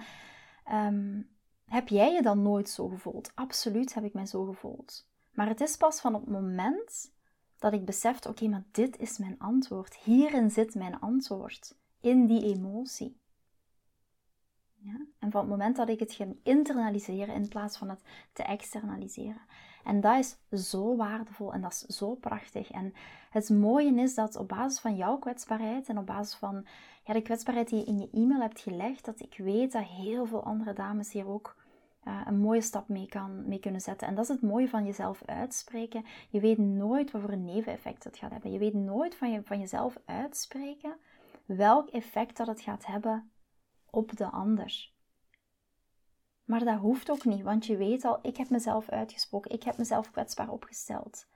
Ehm, 0.64 1.20
heb 1.64 1.88
jij 1.88 2.12
je 2.12 2.22
dan 2.22 2.42
nooit 2.42 2.68
zo 2.68 2.88
gevoeld? 2.88 3.32
Absoluut 3.34 3.94
heb 3.94 4.04
ik 4.04 4.14
mij 4.14 4.26
zo 4.26 4.44
gevoeld. 4.44 5.08
Maar 5.32 5.48
het 5.48 5.60
is 5.60 5.76
pas 5.76 6.00
van 6.00 6.14
het 6.14 6.26
moment 6.26 7.12
dat 7.58 7.72
ik 7.72 7.84
besefte... 7.84 8.28
Oké, 8.28 8.48
maar 8.48 8.64
dit 8.70 8.98
is 8.98 9.18
mijn 9.18 9.38
antwoord. 9.38 9.96
Hierin 9.96 10.50
zit 10.50 10.74
mijn 10.74 11.00
antwoord. 11.00 11.74
In 12.00 12.26
die 12.26 12.44
emotie. 12.54 13.20
Ja? 14.84 15.06
En 15.18 15.30
van 15.30 15.40
het 15.40 15.50
moment 15.50 15.76
dat 15.76 15.88
ik 15.88 16.00
het 16.00 16.12
ging 16.12 16.36
internaliseren 16.42 17.34
in 17.34 17.48
plaats 17.48 17.76
van 17.76 17.88
het 17.88 18.02
te 18.32 18.42
externaliseren. 18.42 19.42
En 19.84 20.00
dat 20.00 20.38
is 20.50 20.70
zo 20.72 20.96
waardevol 20.96 21.52
en 21.52 21.60
dat 21.60 21.72
is 21.72 21.96
zo 21.96 22.14
prachtig. 22.14 22.70
En 22.70 22.94
het 23.30 23.50
mooie 23.50 23.94
is 23.94 24.14
dat 24.14 24.36
op 24.36 24.48
basis 24.48 24.80
van 24.80 24.96
jouw 24.96 25.18
kwetsbaarheid 25.18 25.88
en 25.88 25.98
op 25.98 26.06
basis 26.06 26.34
van 26.34 26.66
ja, 27.04 27.12
de 27.12 27.22
kwetsbaarheid 27.22 27.68
die 27.68 27.78
je 27.78 27.84
in 27.84 27.98
je 27.98 28.08
e-mail 28.12 28.40
hebt 28.40 28.60
gelegd, 28.60 29.04
dat 29.04 29.20
ik 29.20 29.34
weet 29.36 29.72
dat 29.72 29.84
heel 29.84 30.26
veel 30.26 30.44
andere 30.44 30.72
dames 30.72 31.12
hier 31.12 31.28
ook 31.28 31.56
uh, 32.04 32.20
een 32.24 32.38
mooie 32.38 32.60
stap 32.60 32.88
mee, 32.88 33.06
kan, 33.06 33.48
mee 33.48 33.60
kunnen 33.60 33.80
zetten. 33.80 34.08
En 34.08 34.14
dat 34.14 34.24
is 34.24 34.30
het 34.30 34.42
mooie 34.42 34.68
van 34.68 34.84
jezelf 34.84 35.22
uitspreken. 35.26 36.04
Je 36.30 36.40
weet 36.40 36.58
nooit 36.58 37.10
wat 37.10 37.20
voor 37.20 37.30
een 37.30 37.44
neveneffect 37.44 38.04
het 38.04 38.16
gaat 38.18 38.30
hebben. 38.30 38.52
Je 38.52 38.58
weet 38.58 38.74
nooit 38.74 39.14
van, 39.14 39.30
je, 39.32 39.42
van 39.42 39.58
jezelf 39.58 39.96
uitspreken 40.04 40.96
welk 41.46 41.88
effect 41.88 42.36
dat 42.36 42.46
het 42.46 42.60
gaat 42.60 42.86
hebben 42.86 43.30
op 43.92 44.16
de 44.16 44.30
ander. 44.30 44.92
Maar 46.44 46.64
dat 46.64 46.78
hoeft 46.78 47.10
ook 47.10 47.24
niet, 47.24 47.42
want 47.42 47.66
je 47.66 47.76
weet 47.76 48.04
al, 48.04 48.18
ik 48.22 48.36
heb 48.36 48.50
mezelf 48.50 48.88
uitgesproken, 48.88 49.50
ik 49.50 49.62
heb 49.62 49.78
mezelf 49.78 50.10
kwetsbaar 50.10 50.48
opgesteld. 50.48 51.26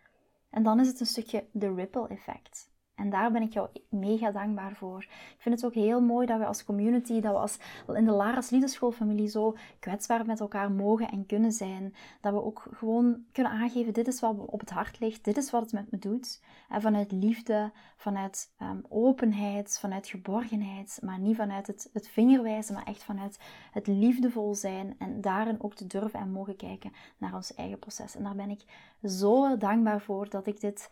En 0.50 0.62
dan 0.62 0.80
is 0.80 0.86
het 0.86 1.00
een 1.00 1.06
stukje 1.06 1.48
de 1.52 1.74
ripple 1.74 2.08
effect. 2.08 2.70
En 2.96 3.10
daar 3.10 3.32
ben 3.32 3.42
ik 3.42 3.52
jou 3.52 3.68
mega 3.88 4.30
dankbaar 4.30 4.74
voor. 4.74 5.02
Ik 5.02 5.36
vind 5.38 5.54
het 5.54 5.64
ook 5.64 5.74
heel 5.74 6.00
mooi 6.00 6.26
dat 6.26 6.38
we 6.38 6.46
als 6.46 6.64
community, 6.64 7.20
dat 7.20 7.32
we 7.32 7.38
als 7.38 7.58
in 7.94 8.04
de 8.04 8.10
Lara's 8.10 8.50
Liedenschoolfamilie 8.50 9.28
zo 9.28 9.56
kwetsbaar 9.78 10.26
met 10.26 10.40
elkaar 10.40 10.70
mogen 10.70 11.08
en 11.08 11.26
kunnen 11.26 11.52
zijn. 11.52 11.94
Dat 12.20 12.32
we 12.32 12.44
ook 12.44 12.66
gewoon 12.72 13.24
kunnen 13.32 13.52
aangeven, 13.52 13.92
dit 13.92 14.06
is 14.06 14.20
wat 14.20 14.36
op 14.46 14.60
het 14.60 14.70
hart 14.70 15.00
ligt, 15.00 15.24
dit 15.24 15.36
is 15.36 15.50
wat 15.50 15.62
het 15.62 15.72
met 15.72 15.90
me 15.90 15.98
doet. 15.98 16.42
En 16.68 16.80
vanuit 16.80 17.12
liefde, 17.12 17.72
vanuit 17.96 18.54
um, 18.62 18.84
openheid, 18.88 19.78
vanuit 19.80 20.06
geborgenheid, 20.06 20.98
maar 21.02 21.18
niet 21.18 21.36
vanuit 21.36 21.66
het, 21.66 21.90
het 21.92 22.08
vingerwijzen, 22.08 22.74
maar 22.74 22.86
echt 22.86 23.02
vanuit 23.02 23.38
het 23.72 23.86
liefdevol 23.86 24.54
zijn 24.54 24.94
en 24.98 25.20
daarin 25.20 25.62
ook 25.62 25.74
te 25.74 25.86
durven 25.86 26.20
en 26.20 26.30
mogen 26.32 26.56
kijken 26.56 26.92
naar 27.18 27.34
ons 27.34 27.54
eigen 27.54 27.78
proces. 27.78 28.16
En 28.16 28.22
daar 28.22 28.34
ben 28.34 28.50
ik 28.50 28.64
zo 29.02 29.56
dankbaar 29.56 30.00
voor 30.00 30.28
dat 30.28 30.46
ik 30.46 30.60
dit 30.60 30.90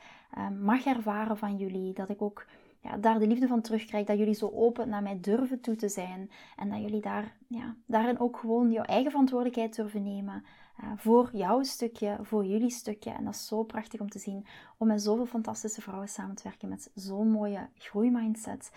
mag 0.60 0.84
ervaren 0.84 1.36
van 1.36 1.56
jullie 1.56 1.92
dat 1.92 2.08
ik 2.08 2.22
ook 2.22 2.46
ja, 2.84 2.96
daar 2.96 3.18
de 3.18 3.26
liefde 3.26 3.46
van 3.46 3.60
terugkrijg. 3.60 4.06
Dat 4.06 4.18
jullie 4.18 4.34
zo 4.34 4.50
open 4.54 4.88
naar 4.88 5.02
mij 5.02 5.20
durven 5.20 5.60
toe 5.60 5.76
te 5.76 5.88
zijn. 5.88 6.30
En 6.56 6.70
dat 6.70 6.80
jullie 6.80 7.00
daar, 7.00 7.36
ja, 7.48 7.76
daarin 7.86 8.18
ook 8.20 8.36
gewoon 8.38 8.72
jouw 8.72 8.84
eigen 8.84 9.10
verantwoordelijkheid 9.10 9.76
durven 9.76 10.02
nemen. 10.02 10.44
Uh, 10.82 10.90
voor 10.96 11.30
jouw 11.32 11.62
stukje, 11.62 12.18
voor 12.22 12.44
jullie 12.44 12.70
stukje. 12.70 13.10
En 13.10 13.24
dat 13.24 13.34
is 13.34 13.46
zo 13.46 13.62
prachtig 13.62 14.00
om 14.00 14.10
te 14.10 14.18
zien. 14.18 14.46
Om 14.78 14.86
met 14.86 15.02
zoveel 15.02 15.26
fantastische 15.26 15.80
vrouwen 15.80 16.08
samen 16.08 16.36
te 16.36 16.42
werken 16.42 16.68
met 16.68 16.90
zo'n 16.94 17.30
mooie 17.30 17.68
groeimindset. 17.74 18.70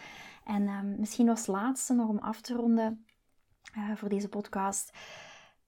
En 0.46 0.62
uh, 0.62 0.80
misschien 0.98 1.30
als 1.30 1.48
laatste 1.48 1.93
nog 1.93 2.08
om 2.08 2.17
af 2.17 2.41
te 2.41 2.54
ronden 2.54 3.06
uh, 3.78 3.96
voor 3.96 4.10
deze 4.10 4.30
podcast. 4.30 4.98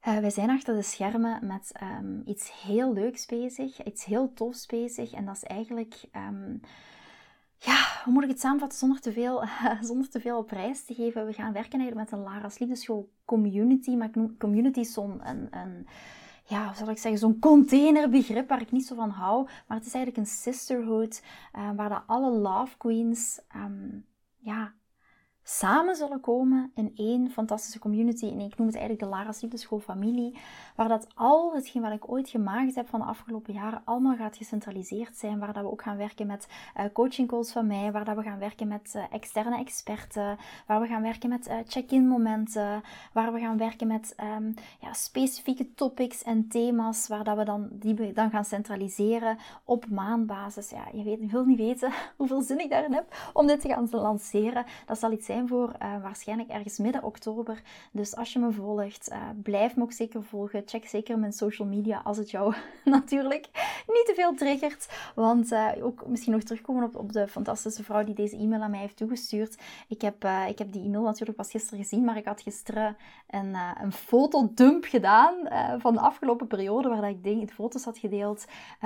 Uh, 0.08 0.18
wij 0.18 0.30
zijn 0.30 0.50
achter 0.50 0.76
de 0.76 0.82
schermen 0.82 1.48
met 1.48 1.72
um, 1.84 2.22
iets 2.26 2.62
heel 2.62 2.94
leuks 2.94 3.26
bezig, 3.26 3.84
iets 3.84 4.06
heel 4.06 4.34
tofs 4.34 4.66
bezig. 4.66 5.12
En 5.12 5.26
dat 5.26 5.36
is 5.36 5.44
eigenlijk 5.44 6.04
um, 6.16 6.62
ja, 7.60 8.02
hoe 8.04 8.14
moet 8.14 8.24
ik 8.24 8.30
het 8.30 8.40
samenvatten 8.40 8.78
zonder 8.78 9.00
te 9.00 9.12
veel, 9.12 9.44
zonder 9.82 10.10
te 10.10 10.20
veel 10.20 10.38
op 10.38 10.48
prijs 10.48 10.86
te 10.86 10.94
geven? 10.94 11.26
We 11.26 11.34
gaan 11.34 11.54
werken 11.54 11.80
eigenlijk 11.80 12.10
met 12.10 12.20
een 12.20 12.26
Lara's 12.26 12.60
Liefdeschool 12.60 13.12
community. 13.26 13.96
Maar 13.96 14.12
community 14.38 14.80
is 14.80 14.94
zo'n, 14.94 15.30
een, 15.30 15.48
een, 15.52 15.88
ja, 16.44 16.66
hoe 16.66 16.76
zal 16.76 16.90
ik 16.90 16.98
zeggen, 16.98 17.20
zo'n 17.20 17.40
containerbegrip 17.40 18.50
waar 18.50 18.62
ik 18.62 18.72
niet 18.72 18.86
zo 18.86 18.96
van 18.96 19.10
hou. 19.10 19.44
Maar 19.68 19.78
het 19.78 19.86
is 19.86 19.94
eigenlijk 19.94 20.28
een 20.28 20.34
sisterhood, 20.34 21.24
uh, 21.56 21.70
waar 21.76 21.90
de 21.90 22.02
alle 22.06 22.32
love 22.32 22.78
queens, 22.78 23.42
um, 23.56 24.06
ja, 24.38 24.74
samen 25.52 25.96
zullen 25.96 26.20
komen 26.20 26.72
in 26.76 26.92
één 26.96 27.32
fantastische 27.32 27.80
community. 27.80 28.26
En 28.26 28.40
ik 28.40 28.58
noem 28.58 28.68
het 28.68 28.76
eigenlijk 28.76 29.00
de 29.00 29.18
Lara's 29.18 29.42
Liefdeschool 29.42 29.80
familie. 29.80 30.38
Waar 30.76 30.88
dat 30.88 31.08
al 31.16 31.54
hetgeen 31.54 31.82
wat 31.82 31.92
ik 31.92 32.12
ooit 32.12 32.30
gemaakt 32.30 32.76
heb 32.76 32.88
van 32.88 33.00
de 33.00 33.06
afgelopen 33.06 33.54
jaren 33.54 33.82
allemaal 33.86 34.16
gaat 34.16 34.38
gecentraliseerd 34.38 35.16
zijn. 35.16 35.40
Waar 35.40 35.54
dat 35.54 35.64
we 35.64 35.72
ook 35.72 35.82
gaan 35.82 35.98
werken 35.98 36.28
met 36.28 36.48
uh, 36.78 36.84
coaching 36.94 37.28
calls 37.28 37.52
van 37.52 37.68
mij. 37.68 37.92
Waar 37.92 38.06
dat 38.06 38.16
we 38.16 38.22
gaan 38.22 38.40
werken 38.40 38.68
met 38.68 38.94
uh, 38.96 39.04
externe 39.12 39.58
experten. 39.58 40.38
Waar 40.66 40.82
we 40.82 40.88
gaan 40.88 41.02
werken 41.02 41.30
met 41.30 41.48
uh, 41.48 41.56
check-in 41.68 42.08
momenten. 42.08 42.84
Waar 43.14 43.34
we 43.34 43.40
gaan 43.40 43.58
werken 43.58 43.88
met 43.88 44.16
um, 44.38 44.54
ja, 44.80 44.94
specifieke 44.94 45.74
topics 45.74 46.24
en 46.24 46.48
thema's. 46.48 47.08
Waar 47.08 47.24
dat 47.24 47.38
we 47.38 47.44
dan, 47.44 47.68
die 47.72 47.96
we 47.96 48.12
dan 48.12 48.30
gaan 48.30 48.46
centraliseren 48.46 49.38
op 49.64 49.90
maandbasis. 49.90 50.70
Ja, 50.70 50.88
je, 50.94 51.04
weet, 51.04 51.20
je 51.20 51.28
wil 51.28 51.46
niet 51.46 51.58
weten 51.58 51.92
hoeveel 52.18 52.42
zin 52.42 52.60
ik 52.60 52.70
daarin 52.70 52.94
heb 52.94 53.30
om 53.34 53.48
dit 53.48 53.62
te 53.62 53.68
gaan 53.68 53.88
lanceren. 53.92 54.66
Dat 54.86 55.00
zal 55.00 55.12
iets 55.12 55.26
zijn 55.26 55.38
voor 55.48 55.76
uh, 55.82 56.02
waarschijnlijk 56.02 56.50
ergens 56.50 56.78
midden 56.78 57.04
oktober. 57.04 57.62
Dus 57.92 58.16
als 58.16 58.34
je 58.34 58.40
me 58.40 58.52
volgt, 58.52 59.10
uh, 59.12 59.18
blijf 59.44 59.76
me 59.76 59.84
ook 59.84 59.92
zeker 59.92 60.24
volgen. 60.24 60.64
Check 60.66 60.88
zeker 60.88 61.20
mijn 61.20 61.34
social 61.34 61.68
media 61.68 62.02
als 62.04 62.18
het 62.18 62.32
jou 62.32 62.56
natuurlijk 62.86 63.50
niet 63.88 64.06
te 64.06 64.14
veel 64.16 64.36
triggert. 64.36 65.12
Want 65.16 65.52
uh, 65.52 65.70
ook 65.82 66.08
misschien 66.08 66.34
nog 66.34 66.44
terugkomen 66.44 66.84
op, 66.84 66.96
op 66.96 67.12
de 67.12 67.28
fantastische 67.28 67.84
vrouw 67.84 68.04
die 68.04 68.16
deze 68.16 68.38
e-mail 68.38 68.62
aan 68.62 68.72
mij 68.72 68.80
heeft 68.80 68.98
toegestuurd. 68.98 69.58
Ik 69.88 70.02
heb, 70.02 70.28
ik 70.48 70.58
heb 70.58 70.72
die 70.72 70.84
e-mail 70.84 71.04
natuurlijk 71.04 71.38
pas 71.38 71.52
gisteren 71.52 71.80
gezien, 71.80 72.04
maar 72.04 72.18
ik 72.18 72.26
had 72.26 72.42
gisteren 72.42 72.98
een, 73.30 73.56
een 73.82 73.92
fotodump 73.92 74.84
gedaan 74.86 75.36
van 75.80 75.94
de 75.94 76.00
afgelopen 76.00 76.48
periode 76.48 76.90
waar 76.90 77.10
ik 77.10 77.24
de 77.24 77.48
foto's 77.54 77.84
had 77.84 77.98
gedeeld 77.98 78.46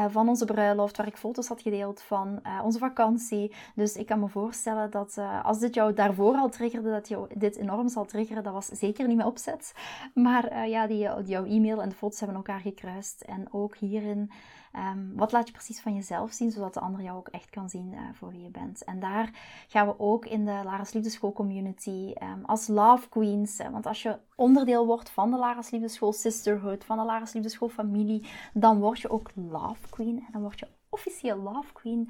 van 0.10 0.30
onze 0.30 0.46
bruiloft, 0.46 0.98
waar 0.98 1.08
ik 1.08 1.18
foto's 1.18 1.48
had 1.48 1.62
gedeeld 1.62 2.02
van 2.02 2.42
onze 2.64 2.80
vakantie. 2.80 3.54
Dus 3.76 3.96
ik 3.96 4.06
kan 4.06 4.20
me 4.20 4.28
voorstellen 4.28 4.92
dat 4.92 5.18
als 5.44 5.60
dit 5.60 5.74
jou 5.74 5.94
daarvoor 5.94 6.36
al 6.44 6.50
triggerde, 6.50 6.90
dat 6.90 7.08
jou 7.08 7.28
dit 7.36 7.56
enorm 7.56 7.90
zal 7.90 8.06
triggeren, 8.06 8.44
dat 8.44 8.54
was 8.54 8.66
zeker 8.66 9.08
niet 9.08 9.16
mijn 9.16 9.28
opzet. 9.28 9.74
Maar 10.14 10.52
uh, 10.52 10.70
ja, 10.70 10.88
die, 10.88 10.98
jouw 11.26 11.46
e-mail 11.46 11.82
en 11.82 11.90
de 11.90 11.96
foto's 11.96 12.20
hebben 12.20 12.38
elkaar 12.38 12.60
gekruist. 12.60 13.22
En 13.22 13.48
ook 13.52 13.76
hierin, 13.76 14.32
um, 14.76 15.12
wat 15.16 15.32
laat 15.32 15.48
je 15.48 15.54
precies 15.54 15.82
van 15.82 15.94
jezelf 15.96 16.32
zien, 16.32 16.52
zodat 16.52 16.74
de 16.74 16.80
ander 16.80 17.02
jou 17.02 17.18
ook 17.18 17.28
echt 17.28 17.50
kan 17.50 17.70
zien 17.70 17.92
uh, 17.94 18.00
voor 18.14 18.32
wie 18.32 18.42
je 18.42 18.50
bent. 18.50 18.84
En 18.84 19.00
daar 19.00 19.30
gaan 19.68 19.88
we 19.88 20.00
ook 20.00 20.26
in 20.26 20.46
de 20.46 20.62
Lara's 20.64 20.94
Liefdeschool 20.94 21.34
community 21.34 22.14
um, 22.24 22.46
als 22.46 22.68
love 22.68 23.10
queens. 23.10 23.62
want 23.72 23.86
als 23.86 24.02
je 24.02 24.18
onderdeel 24.36 24.86
wordt 24.86 25.10
van 25.10 25.32
de 25.32 25.38
Lara's 25.38 25.70
Liefdeschool 25.70 26.14
sisterhood, 26.14 26.86
van 26.86 26.98
de 26.98 27.04
Lara's 27.04 27.34
Liefdeschool 27.34 27.70
familie, 27.70 28.26
dan 28.54 28.80
word 28.80 29.00
je 29.00 29.10
ook 29.10 29.32
love 29.36 29.90
queen. 29.90 30.18
En 30.18 30.32
dan 30.32 30.42
word 30.42 30.60
je 30.60 30.68
officieel 30.90 31.38
love 31.38 31.74
queen. 31.74 32.10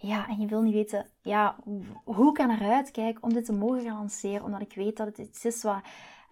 Ja, 0.00 0.28
en 0.28 0.40
je 0.40 0.46
wil 0.46 0.62
niet 0.62 0.74
weten, 0.74 1.06
ja, 1.22 1.56
hoe 2.04 2.32
kan 2.32 2.50
eruit 2.50 2.90
kijken 2.90 3.22
om 3.22 3.32
dit 3.32 3.44
te 3.44 3.52
mogen 3.52 3.82
gaan 3.82 3.96
lanceren. 3.96 4.44
Omdat 4.44 4.60
ik 4.60 4.74
weet 4.74 4.96
dat 4.96 5.06
het 5.06 5.18
iets 5.18 5.44
is 5.44 5.62
wat 5.62 5.80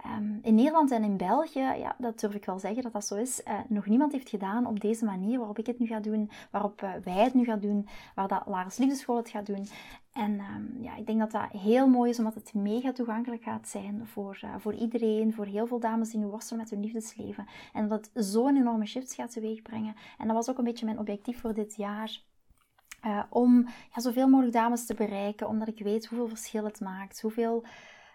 um, 0.07 0.39
in 0.43 0.55
Nederland 0.55 0.91
en 0.91 1.03
in 1.03 1.17
België, 1.17 1.61
ja, 1.61 1.97
dat 1.99 2.21
durf 2.21 2.35
ik 2.35 2.45
wel 2.45 2.59
zeggen 2.59 2.83
dat 2.83 2.93
dat 2.93 3.05
zo 3.05 3.15
is, 3.15 3.43
uh, 3.49 3.55
nog 3.69 3.87
niemand 3.87 4.13
heeft 4.13 4.29
gedaan 4.29 4.67
op 4.67 4.81
deze 4.81 5.05
manier 5.05 5.39
waarop 5.39 5.59
ik 5.59 5.67
het 5.67 5.79
nu 5.79 5.87
ga 5.87 6.01
doen, 6.01 6.31
waarop 6.51 6.83
uh, 6.83 6.91
wij 7.05 7.25
het 7.25 7.35
nu 7.35 7.45
gaan 7.45 7.61
doen, 7.61 7.89
waar 8.15 8.29
dat 8.29 8.43
Lars 8.47 8.77
Liefdeschool 8.77 9.17
het 9.17 9.29
gaat 9.29 9.47
doen. 9.47 9.67
En 10.13 10.41
um, 10.41 10.83
ja, 10.83 10.97
ik 10.97 11.07
denk 11.07 11.19
dat 11.19 11.31
dat 11.31 11.61
heel 11.61 11.89
mooi 11.89 12.11
is, 12.11 12.19
omdat 12.19 12.35
het 12.35 12.55
mega 12.55 12.93
toegankelijk 12.93 13.43
gaat 13.43 13.69
zijn 13.69 14.07
voor, 14.07 14.41
uh, 14.45 14.55
voor 14.59 14.75
iedereen, 14.75 15.33
voor 15.33 15.47
heel 15.47 15.67
veel 15.67 15.81
dames 15.81 16.11
die 16.11 16.21
nu 16.21 16.27
worstelen 16.27 16.63
met 16.63 16.71
hun 16.71 16.81
liefdesleven. 16.81 17.47
En 17.73 17.89
dat 17.89 18.11
het 18.13 18.25
zo'n 18.27 18.57
enorme 18.57 18.87
shifts 18.87 19.15
gaat 19.15 19.33
teweegbrengen. 19.33 19.95
En 20.19 20.27
dat 20.27 20.37
was 20.37 20.51
ook 20.51 20.59
een 20.59 20.65
beetje 20.65 20.85
mijn 20.85 20.99
objectief 20.99 21.41
voor 21.41 21.55
dit 21.55 21.77
jaar. 21.77 22.25
Uh, 23.07 23.23
om 23.31 23.67
ja, 23.95 24.01
zoveel 24.01 24.29
mogelijk 24.29 24.55
dames 24.55 24.87
te 24.87 24.95
bereiken, 24.95 25.49
omdat 25.49 25.69
ik 25.69 25.79
weet 25.79 26.07
hoeveel 26.07 26.29
verschil 26.29 26.65
het 26.65 26.81
maakt. 26.81 27.21
Hoeveel 27.21 27.65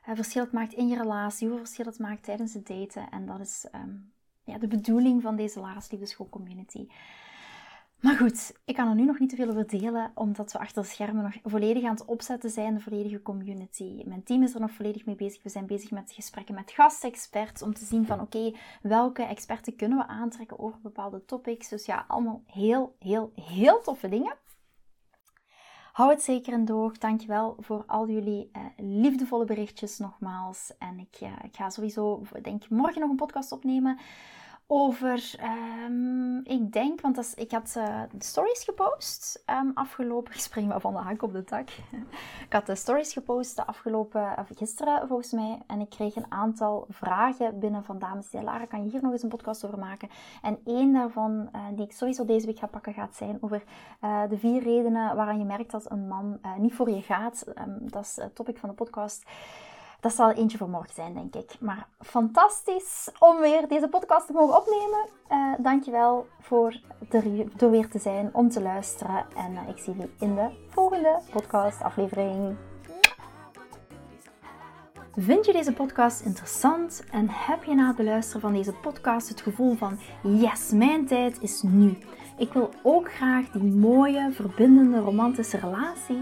uh, 0.10 0.16
verschil 0.16 0.44
het 0.44 0.52
maakt 0.52 0.74
in 0.74 0.88
je 0.88 0.98
relatie, 0.98 1.48
hoeveel 1.48 1.66
verschil 1.66 1.86
het 1.86 2.00
maakt 2.00 2.24
tijdens 2.24 2.54
het 2.54 2.68
daten. 2.68 3.10
En 3.10 3.26
dat 3.26 3.40
is 3.40 3.68
um, 3.76 4.12
ja, 4.44 4.58
de 4.58 4.68
bedoeling 4.68 5.22
van 5.22 5.36
deze 5.36 5.60
Lara's 5.60 5.92
Liefdeschool 5.92 6.30
Community. 6.30 6.88
Maar 8.02 8.16
goed, 8.16 8.54
ik 8.66 8.76
kan 8.76 8.88
er 8.88 8.96
nu 8.96 9.06
nog 9.06 9.20
niet 9.20 9.30
te 9.30 9.36
veel 9.36 9.50
over 9.50 9.68
delen, 9.68 10.12
omdat 10.16 10.52
we 10.52 10.60
achter 10.60 10.82
de 10.82 10.88
schermen 10.88 11.24
nog 11.24 11.36
volledig 11.44 11.84
aan 11.84 11.94
het 11.94 12.06
opzetten 12.06 12.50
zijn, 12.50 12.74
de 12.74 12.80
volledige 12.80 13.22
community. 13.22 14.04
Mijn 14.06 14.24
team 14.24 14.44
is 14.44 14.54
er 14.54 14.60
nog 14.60 14.72
volledig 14.72 15.06
mee 15.06 15.16
bezig. 15.16 15.44
We 15.44 15.50
zijn 15.50 15.66
bezig 15.66 15.92
met 15.92 16.12
gesprekken 16.12 16.56
met 16.56 16.72
gastexperts 16.72 17.62
om 17.62 17.74
te 17.74 17.86
zien 17.86 18.06
van 18.06 18.22
oké, 18.22 18.54
welke 18.82 19.24
experten 19.24 19.76
kunnen 19.76 19.98
we 19.98 20.08
aantrekken 20.08 20.60
over 20.60 20.80
bepaalde 20.82 21.26
topics. 21.26 21.70
Dus 21.70 21.86
ja, 21.86 22.06
allemaal 22.08 22.44
heel, 22.46 22.96
heel, 23.00 23.32
heel 23.36 23.82
toffe 23.82 24.10
dingen. 24.10 24.36
Hou 25.92 26.10
het 26.10 26.22
zeker 26.22 26.54
in 26.54 26.66
doog. 26.66 26.98
Dankjewel 26.98 27.56
voor 27.60 27.84
al 27.88 28.10
jullie 28.10 28.50
uh, 28.56 28.62
liefdevolle 28.78 29.46
berichtjes 29.46 29.98
nogmaals. 29.98 30.72
En 30.80 31.00
ik, 31.00 31.22
uh, 31.22 31.30
ik 31.44 31.56
ga 31.56 31.70
sowieso, 31.70 32.22
denk 32.42 32.70
morgen 32.70 33.02
nog 33.02 33.10
een 33.10 33.16
podcast 33.16 33.52
opnemen 33.52 34.00
over, 34.74 35.34
um, 35.86 36.42
ik 36.44 36.72
denk, 36.72 37.02
want 37.02 37.34
ik 37.36 37.52
had 37.52 37.72
de 37.74 38.08
stories 38.18 38.64
gepost 38.64 39.44
um, 39.50 39.72
afgelopen, 39.74 40.34
ik 40.34 40.40
spring 40.40 40.74
van 40.78 40.94
de 40.94 41.00
hak 41.00 41.22
op 41.22 41.34
de 41.34 41.44
tak. 41.44 41.70
ik 42.48 42.54
had 42.54 42.66
de 42.66 42.76
stories 42.76 43.14
gepost 43.14 43.56
de 43.56 43.66
afgelopen, 43.66 44.38
of 44.38 44.50
gisteren 44.56 45.08
volgens 45.08 45.32
mij, 45.32 45.60
en 45.68 45.80
ik 45.80 45.90
kreeg 45.90 46.16
een 46.16 46.26
aantal 46.32 46.86
vragen 46.90 47.60
binnen 47.60 47.84
van 47.84 48.00
dames 48.00 48.30
die 48.30 48.42
Lara, 48.42 48.66
kan 48.66 48.84
je 48.84 48.90
hier 48.90 49.02
nog 49.02 49.12
eens 49.12 49.24
een 49.24 49.30
podcast 49.30 49.66
over 49.66 49.80
maken? 49.80 50.10
En 50.42 50.60
één 50.66 50.94
daarvan, 50.94 51.50
uh, 51.56 51.62
die 51.76 51.86
ik 51.86 51.92
sowieso 51.92 52.26
deze 52.26 52.46
week 52.46 52.60
ga 52.60 52.68
pakken, 52.68 52.94
gaat 52.94 53.16
zijn 53.16 53.38
over 53.42 53.64
uh, 54.04 54.22
de 54.30 54.38
vier 54.38 54.64
redenen 54.64 55.16
waaraan 55.16 55.40
je 55.40 55.46
merkt 55.46 55.72
dat 55.72 55.92
een 55.92 56.08
man 56.08 56.40
niet 56.58 56.74
voor 56.74 56.90
je 56.90 57.02
gaat. 57.02 57.44
Um, 57.48 57.78
dat 57.82 58.04
is 58.04 58.16
het 58.16 58.36
topic 58.36 58.58
van 58.58 58.70
de 58.70 58.76
podcast. 58.76 59.26
Dat 60.02 60.14
zal 60.14 60.32
eentje 60.32 60.58
voor 60.58 60.70
morgen 60.70 60.94
zijn, 60.94 61.14
denk 61.14 61.36
ik. 61.36 61.60
Maar 61.60 61.88
fantastisch 62.00 63.10
om 63.20 63.40
weer 63.40 63.68
deze 63.68 63.88
podcast 63.88 64.28
te 64.28 64.34
mogen 64.34 64.56
opnemen. 64.56 65.06
Uh, 65.32 65.54
dankjewel 65.58 66.28
voor 66.40 66.80
er, 67.10 67.70
weer 67.70 67.90
te 67.90 68.00
zijn, 68.00 68.30
om 68.34 68.50
te 68.50 68.62
luisteren. 68.62 69.26
En 69.36 69.52
uh, 69.52 69.68
ik 69.68 69.78
zie 69.78 69.94
jullie 69.94 70.14
in 70.20 70.36
de 70.36 70.50
volgende 70.70 71.20
podcast 71.32 71.82
aflevering. 71.82 72.56
Vind 75.16 75.46
je 75.46 75.54
deze 75.54 75.74
podcast 75.74 76.22
interessant 76.22 77.04
en 77.12 77.28
heb 77.30 77.64
je 77.64 77.76
na 77.76 77.88
het 77.88 77.96
beluisteren 77.96 78.42
van 78.42 78.54
deze 78.54 78.74
podcast 78.74 79.30
het 79.30 79.42
gevoel 79.42 79.76
van 79.76 80.00
yes, 80.22 80.72
mijn 80.72 81.06
tijd 81.06 81.42
is 81.42 81.62
nu. 81.62 81.98
Ik 82.38 82.54
wil 82.54 82.70
ook 82.84 83.14
graag 83.14 83.50
die 83.50 83.74
mooie, 83.74 84.32
verbindende, 84.32 85.00
romantische 85.00 85.58
relatie 85.58 86.22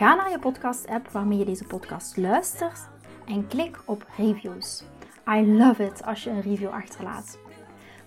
Ga 0.00 0.14
naar 0.14 0.30
je 0.30 0.38
podcast-app 0.38 1.08
waarmee 1.08 1.38
je 1.38 1.44
deze 1.44 1.64
podcast 1.64 2.16
luistert 2.16 2.88
en 3.26 3.46
klik 3.46 3.78
op 3.84 4.06
reviews. 4.16 4.82
I 5.28 5.56
love 5.56 5.84
it 5.84 6.04
als 6.04 6.24
je 6.24 6.30
een 6.30 6.40
review 6.40 6.68
achterlaat. 6.68 7.38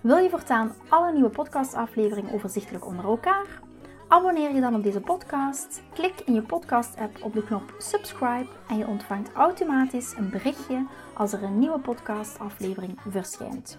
Wil 0.00 0.16
je 0.16 0.30
voortaan 0.30 0.72
alle 0.88 1.12
nieuwe 1.12 1.28
podcastafleveringen 1.28 2.32
overzichtelijk 2.32 2.86
onder 2.86 3.04
elkaar? 3.04 3.60
Abonneer 4.08 4.54
je 4.54 4.60
dan 4.60 4.74
op 4.74 4.82
deze 4.82 5.00
podcast. 5.00 5.82
Klik 5.92 6.20
in 6.24 6.34
je 6.34 6.42
podcast-app 6.42 7.22
op 7.22 7.32
de 7.32 7.44
knop 7.44 7.74
subscribe 7.78 8.48
en 8.68 8.78
je 8.78 8.86
ontvangt 8.86 9.32
automatisch 9.32 10.14
een 10.16 10.30
berichtje 10.30 10.86
als 11.14 11.32
er 11.32 11.42
een 11.42 11.58
nieuwe 11.58 11.78
podcastaflevering 11.78 12.98
verschijnt. 13.08 13.78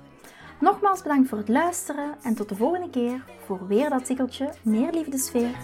Nogmaals 0.59 1.01
bedankt 1.01 1.29
voor 1.29 1.37
het 1.37 1.49
luisteren 1.49 2.15
en 2.23 2.35
tot 2.35 2.49
de 2.49 2.55
volgende 2.55 2.89
keer 2.89 3.23
voor 3.45 3.67
weer 3.67 3.89
dat 3.89 4.05
tikkeltje 4.05 4.53
meer 4.63 4.91
liefdesfeer. 4.91 5.55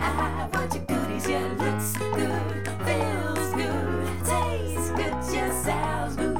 I 0.00 0.48
want 0.52 0.74
your 0.74 0.84
goodies, 0.84 1.28
yeah, 1.28 1.46
looks 1.58 1.96
good, 1.96 2.68
feels 2.86 3.52
good, 3.54 4.24
tastes 4.24 4.90
good, 4.90 5.12
just 5.32 5.64
sounds 5.64 6.16
good. 6.16 6.35